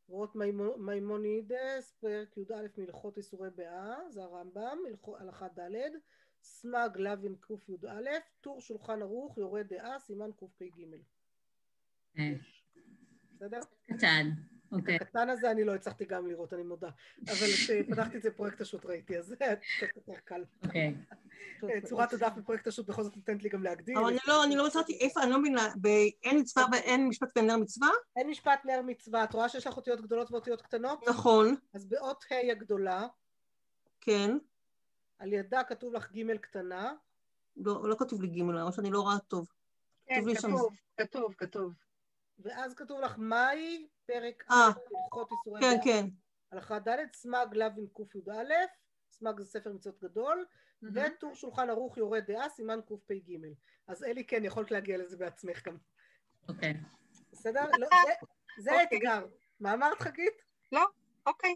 [0.07, 4.77] רות מימו- מימונידס, פרק י"א מהלכות איסורי ביאה, זה הרמב"ם,
[5.19, 5.89] הלכה ד',
[6.41, 8.09] סמ"ג לאוין קי"א,
[8.41, 10.83] טור שולחן ערוך, יורה דעה, סימן קפ"ג.
[12.19, 12.33] אה,
[13.35, 13.59] בסדר?
[13.83, 14.29] קטן,
[14.71, 14.95] אוקיי.
[14.95, 16.89] הקטן הזה אני לא הצלחתי גם לראות, אני מודה.
[17.27, 19.31] אבל כשפתחתי את זה בפרויקט השו"ת ראיתי, אז
[19.95, 20.43] יותר קל.
[20.65, 20.95] אוקיי.
[21.63, 23.97] אה, צורת הדף בפרויקט השו"ת בכל זאת נותנת לי גם להגדיל.
[23.97, 27.57] אבל אני לא, אני לא מצאתי איפה, אני לא מבינה, באין מצווה ואין משפט בנר
[27.57, 27.89] מצווה?
[28.15, 31.07] אין משפט נר מצווה, את רואה שיש לך אותיות גדולות ואותיות קטנות?
[31.07, 33.07] נכון, אז באות ה' הגדולה,
[34.01, 34.37] כן.
[35.19, 36.93] על ידה כתוב לך ג' קטנה,
[37.57, 39.47] לא, לא כתוב לי ג', למרות שאני לא רואה טוב.
[40.07, 41.73] כן, כתוב כתוב, כתוב.
[42.39, 44.55] ואז כתוב לך מיי', פרק אה.
[44.55, 45.77] א', הלכות איסורי כן.
[45.83, 46.07] כן.
[46.51, 48.31] הלכה ד', סמ"ג לאוין קי"א,
[49.19, 50.45] סמ"ג זה ספר מצוות גדול,
[50.83, 53.37] וטור שולחן ערוך יורה דעה, סימן קפ"ג.
[53.87, 55.77] אז אלי, כן, יכולת להגיע לזה בעצמך גם.
[56.49, 56.73] אוקיי.
[57.31, 57.65] בסדר?
[57.79, 58.13] לא, זה,
[58.57, 58.85] זה אוקיי.
[58.85, 59.27] האתגר.
[59.59, 60.43] מה אמרת, חגית?
[61.25, 61.55] אוקיי.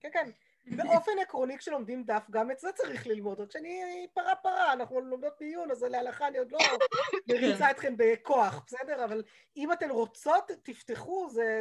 [0.00, 0.30] כן, כן.
[0.76, 5.32] באופן עקרוני כשלומדים דף, גם את זה צריך ללמוד, רק שאני פרה פרה, אנחנו לומדות
[5.40, 6.58] בעיון, אז להלכה אני עוד לא
[7.28, 9.04] מריצה אתכם בכוח, בסדר?
[9.04, 9.22] אבל
[9.56, 11.60] אם אתן רוצות, תפתחו, זה,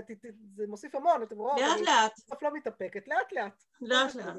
[0.55, 3.63] זה מוסיף המון, אתם רואות, לאט אני לאט, בסוף לא מתאפקת, לאט לאט.
[3.81, 4.35] לאט לאט.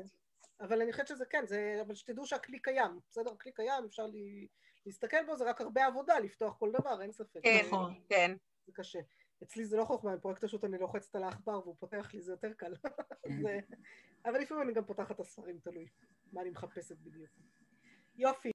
[0.60, 3.32] אבל אני חושבת שזה כן, זה, אבל שתדעו שהכלי קיים, בסדר?
[3.32, 4.46] הכלי קיים, אפשר לי,
[4.86, 7.40] להסתכל בו, זה רק הרבה עבודה לפתוח כל דבר, אין ספק.
[7.42, 8.00] כן, נכון.
[8.08, 8.36] כן.
[8.66, 8.98] זה קשה.
[9.42, 12.52] אצלי זה לא חוכמה, בפרויקט השו"ת אני לוחצת על העכבר והוא פותח לי, זה יותר
[12.52, 12.74] קל.
[13.42, 13.60] זה...
[14.24, 15.86] אבל לפעמים אני גם פותחת את הספרים, תלוי
[16.32, 17.30] מה אני מחפשת בדיוק.
[18.16, 18.46] יופי.